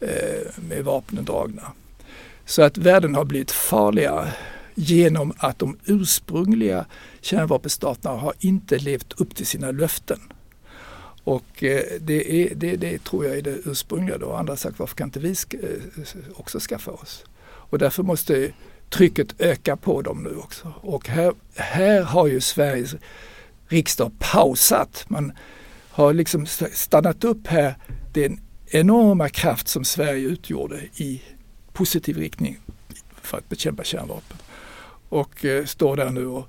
eh, 0.00 0.62
med 0.68 0.84
vapnen 0.84 1.24
dragna. 1.24 1.72
Så 2.44 2.62
att 2.62 2.76
världen 2.78 3.14
har 3.14 3.24
blivit 3.24 3.50
farligare 3.50 4.32
genom 4.74 5.32
att 5.36 5.58
de 5.58 5.78
ursprungliga 5.84 6.86
kärnvapenstaterna 7.20 8.14
har 8.14 8.34
inte 8.38 8.78
levt 8.78 9.12
upp 9.20 9.34
till 9.34 9.46
sina 9.46 9.70
löften. 9.70 10.20
Och 11.24 11.64
eh, 11.64 11.82
det, 12.00 12.42
är, 12.42 12.54
det, 12.54 12.76
det 12.76 13.04
tror 13.04 13.24
jag 13.24 13.38
är 13.38 13.42
det 13.42 13.58
ursprungliga. 13.64 14.18
Då. 14.18 14.32
Andra 14.32 14.52
har 14.52 14.56
sagt 14.56 14.78
varför 14.78 14.96
kan 14.96 15.08
inte 15.08 15.20
vi 15.20 15.30
eh, 15.30 15.68
också 16.34 16.58
skaffa 16.60 16.90
oss? 16.90 17.24
Och 17.44 17.78
därför 17.78 18.02
måste 18.02 18.52
trycket 18.92 19.40
öka 19.40 19.76
på 19.76 20.02
dem 20.02 20.22
nu 20.22 20.36
också. 20.36 20.72
Och 20.80 21.08
här, 21.08 21.32
här 21.54 22.02
har 22.02 22.26
ju 22.26 22.40
Sveriges 22.40 22.94
riksdag 23.68 24.12
pausat. 24.18 25.04
Man 25.08 25.32
har 25.90 26.12
liksom 26.12 26.46
stannat 26.72 27.24
upp 27.24 27.46
här 27.46 27.74
den 28.12 28.40
enorma 28.66 29.28
kraft 29.28 29.68
som 29.68 29.84
Sverige 29.84 30.28
utgjorde 30.28 30.76
i 30.96 31.22
positiv 31.72 32.16
riktning 32.16 32.58
för 33.22 33.38
att 33.38 33.48
bekämpa 33.48 33.84
kärnvapen. 33.84 34.36
Och 35.08 35.44
eh, 35.44 35.64
står 35.64 35.96
där 35.96 36.10
nu 36.10 36.26
och 36.26 36.48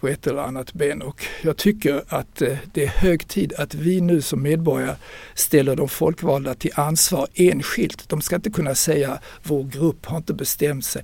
på 0.00 0.08
ett 0.08 0.26
eller 0.26 0.42
annat 0.42 0.72
ben. 0.72 1.02
Och 1.02 1.24
jag 1.42 1.56
tycker 1.56 2.04
att 2.08 2.42
eh, 2.42 2.56
det 2.72 2.84
är 2.84 2.88
hög 2.88 3.28
tid 3.28 3.52
att 3.52 3.74
vi 3.74 4.00
nu 4.00 4.22
som 4.22 4.42
medborgare 4.42 4.96
ställer 5.34 5.76
de 5.76 5.88
folkvalda 5.88 6.54
till 6.54 6.70
ansvar 6.74 7.28
enskilt. 7.34 8.08
De 8.08 8.20
ska 8.20 8.36
inte 8.36 8.50
kunna 8.50 8.74
säga 8.74 9.18
vår 9.42 9.64
grupp 9.64 10.06
har 10.06 10.16
inte 10.16 10.34
bestämt 10.34 10.84
sig, 10.84 11.02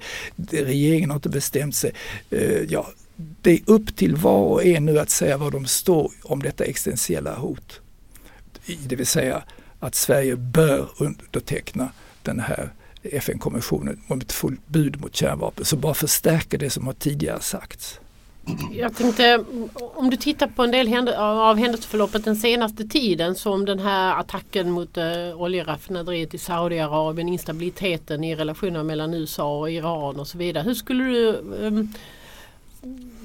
regeringen 0.51 1.11
har 1.11 1.17
inte 1.17 1.29
bestämt 1.29 1.75
sig. 1.75 1.93
Eh, 2.31 2.63
ja, 2.69 2.91
det 3.43 3.51
är 3.51 3.61
upp 3.67 3.97
till 3.97 4.17
var 4.17 4.45
och 4.45 4.65
en 4.65 4.85
nu 4.85 4.99
att 4.99 5.11
säga 5.11 5.37
vad 5.37 5.53
de 5.53 5.67
står 5.67 6.13
om 6.23 6.43
detta 6.43 6.65
existentiella 6.65 7.35
hot. 7.35 7.81
Det 8.87 8.97
vill 8.97 9.07
säga 9.07 9.43
att 9.81 9.95
Sverige 9.95 10.37
bör 10.37 10.89
underteckna 10.99 11.93
den 12.23 12.41
här 12.41 12.71
FN-konventionen 13.03 14.01
om 14.09 14.21
ett 14.21 14.33
förbud 14.33 15.01
mot 15.01 15.17
kärnvapen 15.17 15.65
som 15.65 15.81
bara 15.81 15.95
förstärker 15.95 16.59
det 16.59 16.71
som 16.71 16.87
har 16.87 16.93
tidigare 16.93 17.41
sagts. 17.41 18.01
Jag 18.73 18.97
tänkte 18.97 19.45
om 19.95 20.11
du 20.11 20.17
tittar 20.17 20.47
på 20.47 20.63
en 20.63 20.71
del 20.71 21.09
av 21.09 21.57
händelseförloppet 21.57 22.25
den 22.25 22.37
senaste 22.37 22.85
tiden 22.85 23.35
som 23.35 23.65
den 23.65 23.79
här 23.79 24.21
attacken 24.21 24.71
mot 24.71 24.97
eh, 24.97 25.41
oljeraffinaderiet 25.41 26.35
i 26.35 26.39
Saudiarabien, 26.39 27.29
instabiliteten 27.29 28.25
i 28.25 28.35
relationerna 28.35 28.85
mellan 28.85 29.15
USA 29.15 29.59
och 29.59 29.71
Iran 29.71 30.21
och 30.21 30.27
så 30.27 30.39
vidare. 30.39 30.65
Hur 30.65 30.75
skulle 30.75 31.05
du 31.05 31.43
ähm, 31.63 31.95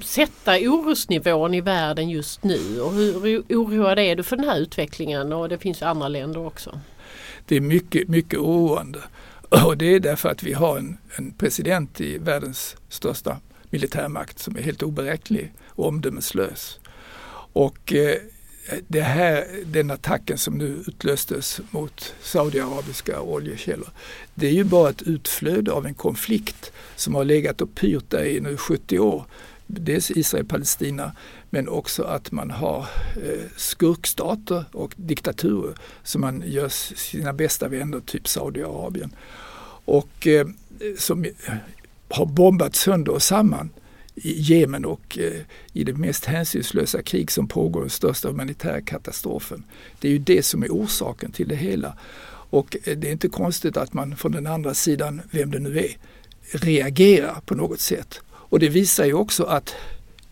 sätta 0.04 0.52
orosnivån 0.52 1.54
i 1.54 1.60
världen 1.60 2.10
just 2.10 2.44
nu 2.44 2.80
och 2.80 2.92
hur 2.92 3.42
oroad 3.48 3.98
är 3.98 4.16
du 4.16 4.22
för 4.22 4.36
den 4.36 4.48
här 4.48 4.58
utvecklingen 4.58 5.32
och 5.32 5.48
det 5.48 5.58
finns 5.58 5.82
andra 5.82 6.08
länder 6.08 6.46
också? 6.46 6.80
Det 7.46 7.56
är 7.56 7.60
mycket, 7.60 8.08
mycket 8.08 8.38
oroande 8.38 9.00
och 9.48 9.76
det 9.76 9.94
är 9.94 10.00
därför 10.00 10.28
att 10.28 10.42
vi 10.42 10.52
har 10.52 10.78
en, 10.78 10.98
en 11.16 11.32
president 11.32 12.00
i 12.00 12.18
världens 12.18 12.76
största 12.88 13.36
militärmakt 13.70 14.38
som 14.38 14.56
är 14.56 14.62
helt 14.62 14.82
oberäknelig 14.82 15.52
och 15.66 15.88
omdömeslös. 15.88 16.80
Och 17.52 17.92
eh, 17.92 18.18
det 18.88 19.00
här, 19.00 19.46
den 19.64 19.90
attacken 19.90 20.38
som 20.38 20.58
nu 20.58 20.82
utlöstes 20.86 21.60
mot 21.70 22.14
saudiarabiska 22.22 23.20
oljekällor, 23.20 23.88
det 24.34 24.46
är 24.46 24.52
ju 24.52 24.64
bara 24.64 24.90
ett 24.90 25.02
utflöde 25.02 25.72
av 25.72 25.86
en 25.86 25.94
konflikt 25.94 26.72
som 26.96 27.14
har 27.14 27.24
legat 27.24 27.60
och 27.60 27.74
pyrt 27.74 28.10
där 28.10 28.24
i 28.24 28.40
nu 28.40 28.56
70 28.56 28.98
år. 28.98 29.24
Dels 29.66 30.10
Israel-Palestina 30.10 31.12
men 31.50 31.68
också 31.68 32.02
att 32.02 32.32
man 32.32 32.50
har 32.50 32.86
eh, 33.24 33.44
skurkstater 33.56 34.64
och 34.72 34.92
diktaturer 34.96 35.74
som 36.02 36.20
man 36.20 36.42
gör 36.46 36.68
sina 36.68 37.32
bästa 37.32 37.68
vänner, 37.68 38.00
typ 38.00 38.28
Saudiarabien. 38.28 39.14
Och 39.84 40.26
eh, 40.26 40.46
som 40.98 41.26
har 42.08 42.26
bombat 42.26 42.76
sönder 42.76 43.12
och 43.12 43.22
samman 43.22 43.70
i 44.14 44.40
Jemen 44.40 44.84
och 44.84 45.18
eh, 45.18 45.40
i 45.72 45.84
det 45.84 45.92
mest 45.92 46.24
hänsynslösa 46.24 47.02
krig 47.02 47.30
som 47.30 47.48
pågår, 47.48 47.80
den 47.80 47.90
största 47.90 48.28
humanitära 48.28 48.80
katastrofen. 48.80 49.64
Det 50.00 50.08
är 50.08 50.12
ju 50.12 50.18
det 50.18 50.42
som 50.42 50.62
är 50.62 50.68
orsaken 50.68 51.32
till 51.32 51.48
det 51.48 51.56
hela. 51.56 51.98
Och 52.50 52.76
eh, 52.84 52.96
det 52.96 53.08
är 53.08 53.12
inte 53.12 53.28
konstigt 53.28 53.76
att 53.76 53.92
man 53.92 54.16
från 54.16 54.32
den 54.32 54.46
andra 54.46 54.74
sidan, 54.74 55.22
vem 55.30 55.50
det 55.50 55.58
nu 55.58 55.78
är, 55.78 55.96
reagerar 56.50 57.40
på 57.46 57.54
något 57.54 57.80
sätt. 57.80 58.20
Och 58.30 58.58
det 58.58 58.68
visar 58.68 59.04
ju 59.04 59.14
också 59.14 59.44
att 59.44 59.74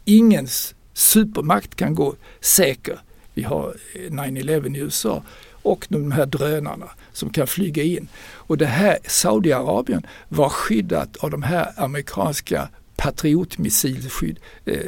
ingen 0.04 0.48
supermakt 0.92 1.74
kan 1.74 1.94
gå 1.94 2.14
säker. 2.40 3.00
Vi 3.34 3.42
har 3.42 3.76
eh, 3.94 4.10
9-11 4.10 4.76
i 4.76 4.80
USA 4.80 5.22
och 5.64 5.86
de 5.88 6.12
här 6.12 6.26
drönarna 6.26 6.90
som 7.12 7.30
kan 7.30 7.46
flyga 7.46 7.82
in. 7.82 8.08
Och 8.32 8.58
det 8.58 8.66
här 8.66 8.98
Saudiarabien 9.06 10.06
var 10.28 10.48
skyddat 10.48 11.16
av 11.16 11.30
de 11.30 11.42
här 11.42 11.72
amerikanska 11.76 12.68
patriotmissilskydd 12.96 14.38
eh, 14.64 14.78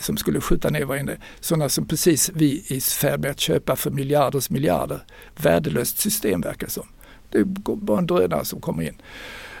som 0.00 0.16
skulle 0.16 0.40
skjuta 0.40 0.70
ner 0.70 0.84
varenda. 0.84 1.12
Sådana 1.40 1.68
som 1.68 1.86
precis 1.86 2.30
vi 2.34 2.64
är 2.68 2.72
i 2.72 2.80
färd 2.80 3.20
med 3.20 3.30
att 3.30 3.40
köpa 3.40 3.76
för 3.76 3.90
miljarders 3.90 4.50
miljarder. 4.50 5.00
Värdelöst 5.36 5.98
system 5.98 6.40
verkar 6.40 6.68
som. 6.68 6.86
Det 7.30 7.38
är 7.38 7.44
bara 7.76 7.98
en 7.98 8.06
drönare 8.06 8.44
som 8.44 8.60
kommer 8.60 8.82
in. 8.82 8.96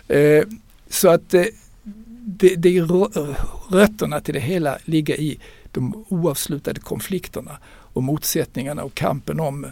Eh, 0.08 0.44
så 0.88 1.08
att 1.08 1.34
eh, 1.34 1.44
det, 2.24 2.54
det 2.56 2.80
rötterna 3.70 4.20
till 4.20 4.34
det 4.34 4.40
hela 4.40 4.78
ligger 4.84 5.20
i 5.20 5.40
de 5.72 6.04
oavslutade 6.08 6.80
konflikterna 6.80 7.58
och 7.92 8.02
motsättningarna 8.02 8.84
och 8.84 8.94
kampen 8.94 9.40
om 9.40 9.66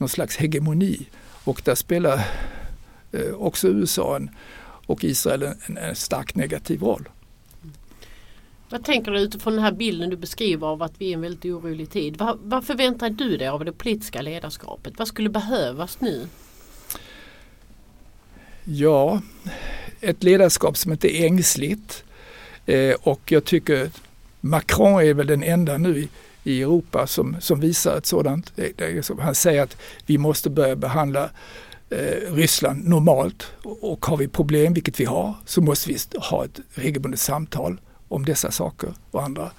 någon 0.00 0.08
slags 0.08 0.36
hegemoni. 0.36 1.06
Och 1.44 1.62
där 1.64 1.74
spelar 1.74 2.26
eh, 3.12 3.34
också 3.34 3.68
USA 3.68 4.16
en 4.16 4.30
och 4.86 5.04
Israel 5.04 5.42
en, 5.42 5.78
en 5.78 5.96
starkt 5.96 6.36
negativ 6.36 6.82
roll. 6.82 7.08
Vad 8.68 8.84
tänker 8.84 9.10
du 9.12 9.20
utifrån 9.20 9.52
den 9.52 9.62
här 9.62 9.72
bilden 9.72 10.10
du 10.10 10.16
beskriver 10.16 10.66
av 10.66 10.82
att 10.82 10.92
vi 10.98 11.06
är 11.06 11.10
i 11.10 11.12
en 11.12 11.20
väldigt 11.20 11.44
orolig 11.44 11.90
tid? 11.90 12.16
Vad, 12.16 12.38
vad 12.42 12.64
förväntar 12.64 13.10
du 13.10 13.36
dig 13.36 13.48
av 13.48 13.64
det 13.64 13.72
politiska 13.72 14.22
ledarskapet? 14.22 14.94
Vad 14.96 15.08
skulle 15.08 15.28
behövas 15.28 16.00
nu? 16.00 16.28
Ja, 18.64 19.22
ett 20.00 20.22
ledarskap 20.22 20.76
som 20.76 20.92
inte 20.92 21.16
är 21.16 21.26
ängsligt. 21.26 22.04
Eh, 22.66 22.94
och 23.00 23.32
jag 23.32 23.44
tycker 23.44 23.90
Macron 24.40 25.02
är 25.02 25.14
väl 25.14 25.26
den 25.26 25.42
enda 25.42 25.78
nu 25.78 25.98
i, 25.98 26.08
i 26.50 26.62
Europa 26.62 27.06
som, 27.06 27.36
som 27.40 27.60
visar 27.60 27.96
ett 27.96 28.06
sådant. 28.06 28.52
Han 29.20 29.34
säger 29.34 29.62
att 29.62 29.76
vi 30.06 30.18
måste 30.18 30.50
börja 30.50 30.76
behandla 30.76 31.30
eh, 31.90 32.34
Ryssland 32.34 32.88
normalt 32.88 33.46
och, 33.62 33.92
och 33.92 34.06
har 34.06 34.16
vi 34.16 34.28
problem, 34.28 34.74
vilket 34.74 35.00
vi 35.00 35.04
har, 35.04 35.34
så 35.46 35.60
måste 35.60 35.88
vi 35.88 35.98
ha 36.30 36.44
ett 36.44 36.60
regelbundet 36.74 37.20
samtal 37.20 37.80
om 38.08 38.24
dessa 38.24 38.50
saker 38.50 38.94
och 39.10 39.22
andra. 39.22 39.50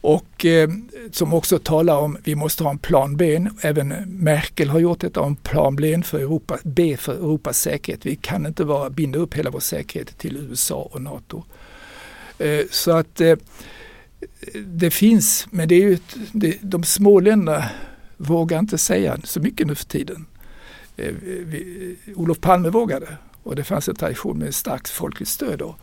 Och 0.00 0.44
eh, 0.44 0.68
som 1.10 1.34
också 1.34 1.58
talar 1.58 1.96
om 1.96 2.18
vi 2.24 2.34
måste 2.34 2.64
ha 2.64 2.70
en 2.70 2.78
plan 2.78 3.16
B. 3.16 3.46
Även 3.60 3.88
Merkel 4.06 4.68
har 4.68 4.78
gjort 4.78 5.00
detta 5.00 5.20
om 5.20 5.36
plan 5.36 5.76
B 5.76 6.02
för, 6.04 6.18
Europa, 6.18 6.58
B 6.64 6.96
för 6.96 7.14
Europas 7.14 7.60
säkerhet. 7.60 8.06
Vi 8.06 8.16
kan 8.16 8.46
inte 8.46 8.64
bara 8.64 8.90
binda 8.90 9.18
upp 9.18 9.34
hela 9.34 9.50
vår 9.50 9.60
säkerhet 9.60 10.18
till 10.18 10.36
USA 10.36 10.88
och 10.92 11.02
NATO. 11.02 11.44
Eh, 12.38 12.60
så 12.70 12.90
att 12.90 13.20
eh, 13.20 13.36
det 14.66 14.90
finns, 14.90 15.46
men 15.50 15.68
det 15.68 15.74
är 15.74 15.80
ju 15.80 15.98
det, 16.32 16.58
de 16.62 16.84
små 16.84 17.20
länderna 17.20 17.70
vågar 18.16 18.58
inte 18.58 18.78
säga 18.78 19.18
så 19.24 19.40
mycket 19.40 19.66
nu 19.66 19.74
för 19.74 19.84
tiden. 19.84 20.26
Eh, 20.96 21.14
vi, 21.22 21.96
Olof 22.14 22.40
Palme 22.40 22.70
vågade 22.70 23.16
och 23.42 23.56
det 23.56 23.64
fanns 23.64 23.88
en 23.88 23.94
tradition 23.94 24.38
med 24.38 24.54
starkt 24.54 24.88
folkligt 24.88 25.30
stöd 25.30 25.58
då. 25.58 25.76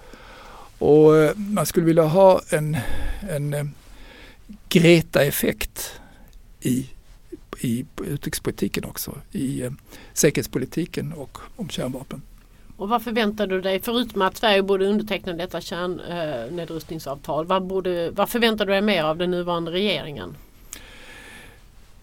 Och 0.78 1.18
eh, 1.18 1.36
man 1.36 1.66
skulle 1.66 1.86
vilja 1.86 2.04
ha 2.04 2.42
en, 2.50 2.78
en 3.30 3.54
eh, 3.54 3.66
Greta-effekt 4.70 5.92
i, 6.62 6.90
i 7.60 7.86
utrikespolitiken 8.06 8.86
också, 8.86 9.18
i 9.32 9.62
eh, 9.62 9.72
säkerhetspolitiken 10.14 11.14
och 11.14 11.38
om 11.56 11.70
kärnvapen. 11.70 12.22
Och 12.78 12.90
vad 12.90 13.04
förväntar 13.04 13.48
du 13.48 13.62
dig, 13.62 13.80
förutom 13.84 14.22
att 14.22 14.38
Sverige 14.38 14.64
borde 14.64 14.86
underteckna 14.86 15.34
detta 15.34 15.62
kärnnedrustningsavtal, 15.62 17.46
vad, 17.46 17.64
borde, 17.64 18.12
vad 18.12 18.30
förväntar 18.30 18.66
du 18.66 18.72
dig 18.72 18.82
mer 18.82 19.04
av 19.04 19.18
den 19.18 19.32
nuvarande 19.32 19.72
regeringen? 19.72 20.36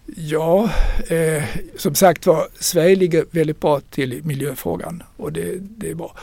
Ja, 0.05 0.69
eh, 1.07 1.43
som 1.77 1.95
sagt 1.95 2.25
var, 2.25 2.47
Sverige 2.59 2.95
ligger 2.95 3.25
väldigt 3.31 3.59
bra 3.59 3.79
till 3.79 4.13
i 4.13 4.21
miljöfrågan 4.21 5.03
och 5.17 5.33
det, 5.33 5.57
det 5.59 5.89
är 5.89 5.95
bra. 5.95 6.15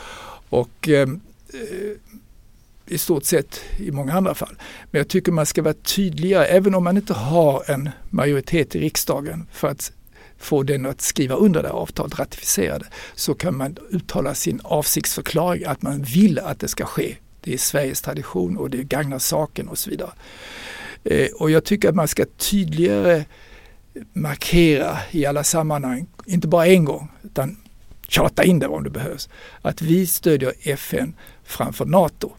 Och 0.49 0.89
eh, 0.89 1.01
eh 1.01 1.97
i 2.89 2.97
stort 2.97 3.23
sett 3.23 3.61
i 3.77 3.91
många 3.91 4.13
andra 4.13 4.33
fall. 4.33 4.55
Men 4.91 4.99
jag 4.99 5.07
tycker 5.07 5.31
man 5.31 5.45
ska 5.45 5.61
vara 5.61 5.73
tydligare, 5.73 6.45
även 6.45 6.75
om 6.75 6.83
man 6.83 6.97
inte 6.97 7.13
har 7.13 7.71
en 7.71 7.89
majoritet 8.09 8.75
i 8.75 8.79
riksdagen 8.79 9.47
för 9.51 9.67
att 9.67 9.91
få 10.39 10.63
den 10.63 10.85
att 10.85 11.01
skriva 11.01 11.35
under 11.35 11.61
det 11.61 11.67
här 11.67 11.75
avtalet, 11.75 12.19
ratificera 12.19 12.79
det, 12.79 12.85
så 13.15 13.33
kan 13.33 13.57
man 13.57 13.77
uttala 13.89 14.35
sin 14.35 14.61
avsiktsförklaring 14.63 15.63
att 15.65 15.81
man 15.81 16.03
vill 16.03 16.39
att 16.39 16.59
det 16.59 16.67
ska 16.67 16.85
ske. 16.85 17.15
Det 17.41 17.53
är 17.53 17.57
Sveriges 17.57 18.01
tradition 18.01 18.57
och 18.57 18.69
det 18.69 18.83
gagnar 18.83 19.19
saken 19.19 19.67
och 19.67 19.77
så 19.77 19.89
vidare. 19.89 20.11
Eh, 21.03 21.27
och 21.39 21.51
jag 21.51 21.63
tycker 21.63 21.89
att 21.89 21.95
man 21.95 22.07
ska 22.07 22.25
tydligare 22.37 23.25
markera 24.13 24.97
i 25.11 25.25
alla 25.25 25.43
sammanhang, 25.43 26.07
inte 26.25 26.47
bara 26.47 26.67
en 26.67 26.85
gång, 26.85 27.11
utan 27.23 27.57
tjata 28.07 28.43
in 28.43 28.59
det 28.59 28.67
om 28.67 28.83
det 28.83 28.89
behövs, 28.89 29.29
att 29.61 29.81
vi 29.81 30.07
stödjer 30.07 30.53
FN 30.61 31.13
framför 31.43 31.85
NATO. 31.85 32.31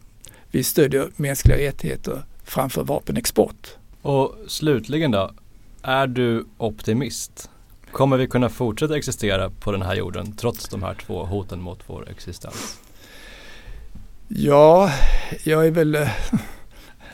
Vi 0.51 0.63
stödjer 0.63 1.09
mänskliga 1.15 1.57
rättigheter 1.57 2.23
framför 2.43 2.83
vapenexport. 2.83 3.67
Och 4.01 4.35
slutligen 4.47 5.11
då, 5.11 5.31
är 5.81 6.07
du 6.07 6.45
optimist? 6.57 7.49
Kommer 7.91 8.17
vi 8.17 8.27
kunna 8.27 8.49
fortsätta 8.49 8.97
existera 8.97 9.49
på 9.49 9.71
den 9.71 9.81
här 9.81 9.95
jorden 9.95 10.35
trots 10.35 10.69
de 10.69 10.83
här 10.83 10.93
två 10.93 11.25
hoten 11.25 11.61
mot 11.61 11.79
vår 11.87 12.09
existens? 12.09 12.79
Ja, 14.27 14.91
jag 15.43 15.67
är 15.67 15.71
väl 15.71 15.95
eh, 15.95 16.09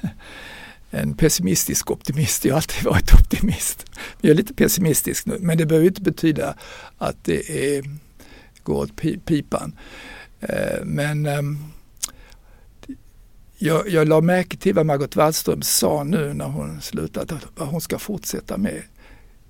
en 0.89 1.13
pessimistisk 1.13 1.91
optimist. 1.91 2.45
Jag 2.45 2.53
har 2.53 2.57
alltid 2.57 2.83
varit 2.83 3.13
optimist. 3.13 3.85
Jag 4.21 4.31
är 4.31 4.35
lite 4.35 4.53
pessimistisk 4.53 5.25
nu, 5.25 5.37
men 5.39 5.57
det 5.57 5.65
behöver 5.65 5.87
inte 5.87 6.01
betyda 6.01 6.55
att 6.97 7.23
det 7.23 7.75
är, 7.77 7.85
går 8.63 8.75
åt 8.75 8.95
pipan. 9.25 9.75
Eh, 10.39 10.83
men 10.83 11.25
ehm, 11.25 11.57
jag, 13.57 13.89
jag 13.89 14.07
la 14.07 14.21
märke 14.21 14.57
till 14.57 14.73
vad 14.73 14.85
Margot 14.85 15.15
Wallström 15.15 15.61
sa 15.61 16.03
nu 16.03 16.33
när 16.33 16.45
hon 16.45 16.81
slutade, 16.81 17.35
vad 17.55 17.67
hon 17.67 17.81
ska 17.81 17.99
fortsätta 17.99 18.57
med. 18.57 18.81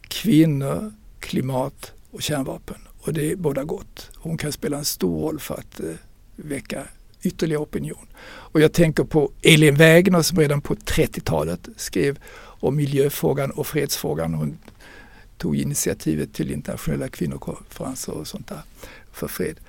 Kvinnor, 0.02 0.94
klimat 1.20 1.94
och 2.12 2.22
kärnvapen. 2.22 2.78
Och 3.02 3.14
det 3.14 3.32
är 3.32 3.36
båda 3.36 3.64
gott. 3.64 4.10
Hon 4.16 4.38
kan 4.38 4.52
spela 4.52 4.78
en 4.78 4.86
stor 4.86 5.22
roll 5.22 5.40
för 5.40 5.56
att 5.56 5.80
eh, 5.80 5.96
väcka 6.36 6.84
ytterligare 7.22 7.64
opinion. 7.64 8.08
Och 8.26 8.62
jag 8.62 8.74
tänker 8.74 9.04
på 9.04 9.32
Elin 9.42 9.76
Wägner 9.76 10.22
som 10.22 10.40
redan 10.40 10.62
på 10.62 10.76
30-talet 10.76 11.70
skrev 11.76 12.20
om 12.60 12.76
miljöfrågan 12.76 13.52
och 13.52 13.68
fredsfrågan. 13.68 14.34
Hon 14.34 14.58
tog 15.38 15.56
initiativet 15.56 16.34
till 16.34 16.52
internationella 16.52 17.08
kvinnokonferenser 17.08 18.14
och 18.14 18.28
sånt 18.28 18.48
där 18.48 18.62
för 19.12 19.28
fred. 19.28 19.60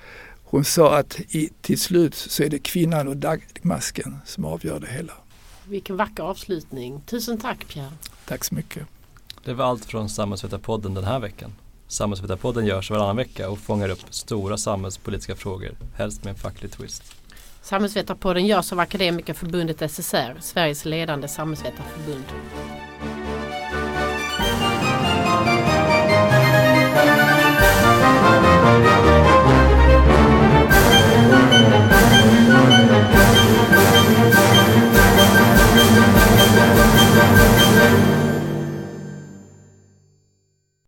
Hon 0.45 0.65
sa 0.65 0.99
att 0.99 1.21
i, 1.21 1.51
till 1.61 1.81
slut 1.81 2.15
så 2.15 2.43
är 2.43 2.49
det 2.49 2.59
kvinnan 2.59 3.09
och 3.09 3.17
dagmasken 3.17 4.19
som 4.25 4.45
avgör 4.45 4.81
det 4.81 4.87
hela. 4.87 5.13
Vilken 5.65 5.97
vacker 5.97 6.23
avslutning. 6.23 7.01
Tusen 7.07 7.39
tack 7.39 7.69
Pierre. 7.69 7.93
Tack 8.25 8.45
så 8.45 8.55
mycket. 8.55 8.87
Det 9.49 9.55
var 9.55 9.65
allt 9.65 9.85
från 9.85 10.09
Samhällsvetarpodden 10.09 10.95
den 10.95 11.05
här 11.05 11.19
veckan. 11.19 11.53
Samhällsvetarpodden 11.87 12.67
görs 12.67 12.91
varannan 12.91 13.17
vecka 13.17 13.51
och 13.51 13.59
fångar 13.59 13.89
upp 13.89 14.01
stora 14.11 14.57
samhällspolitiska 14.57 15.37
frågor, 15.37 15.71
helst 15.97 16.25
med 16.25 16.31
en 16.31 16.37
facklig 16.37 16.73
twist. 16.73 17.03
Samhällsvetarpodden 17.63 18.47
görs 18.47 18.73
av 18.73 18.81
Akademikerförbundet 18.81 19.91
SSR, 19.91 20.37
Sveriges 20.41 20.85
ledande 20.85 21.29
samhällsvetarförbund. 21.29 22.25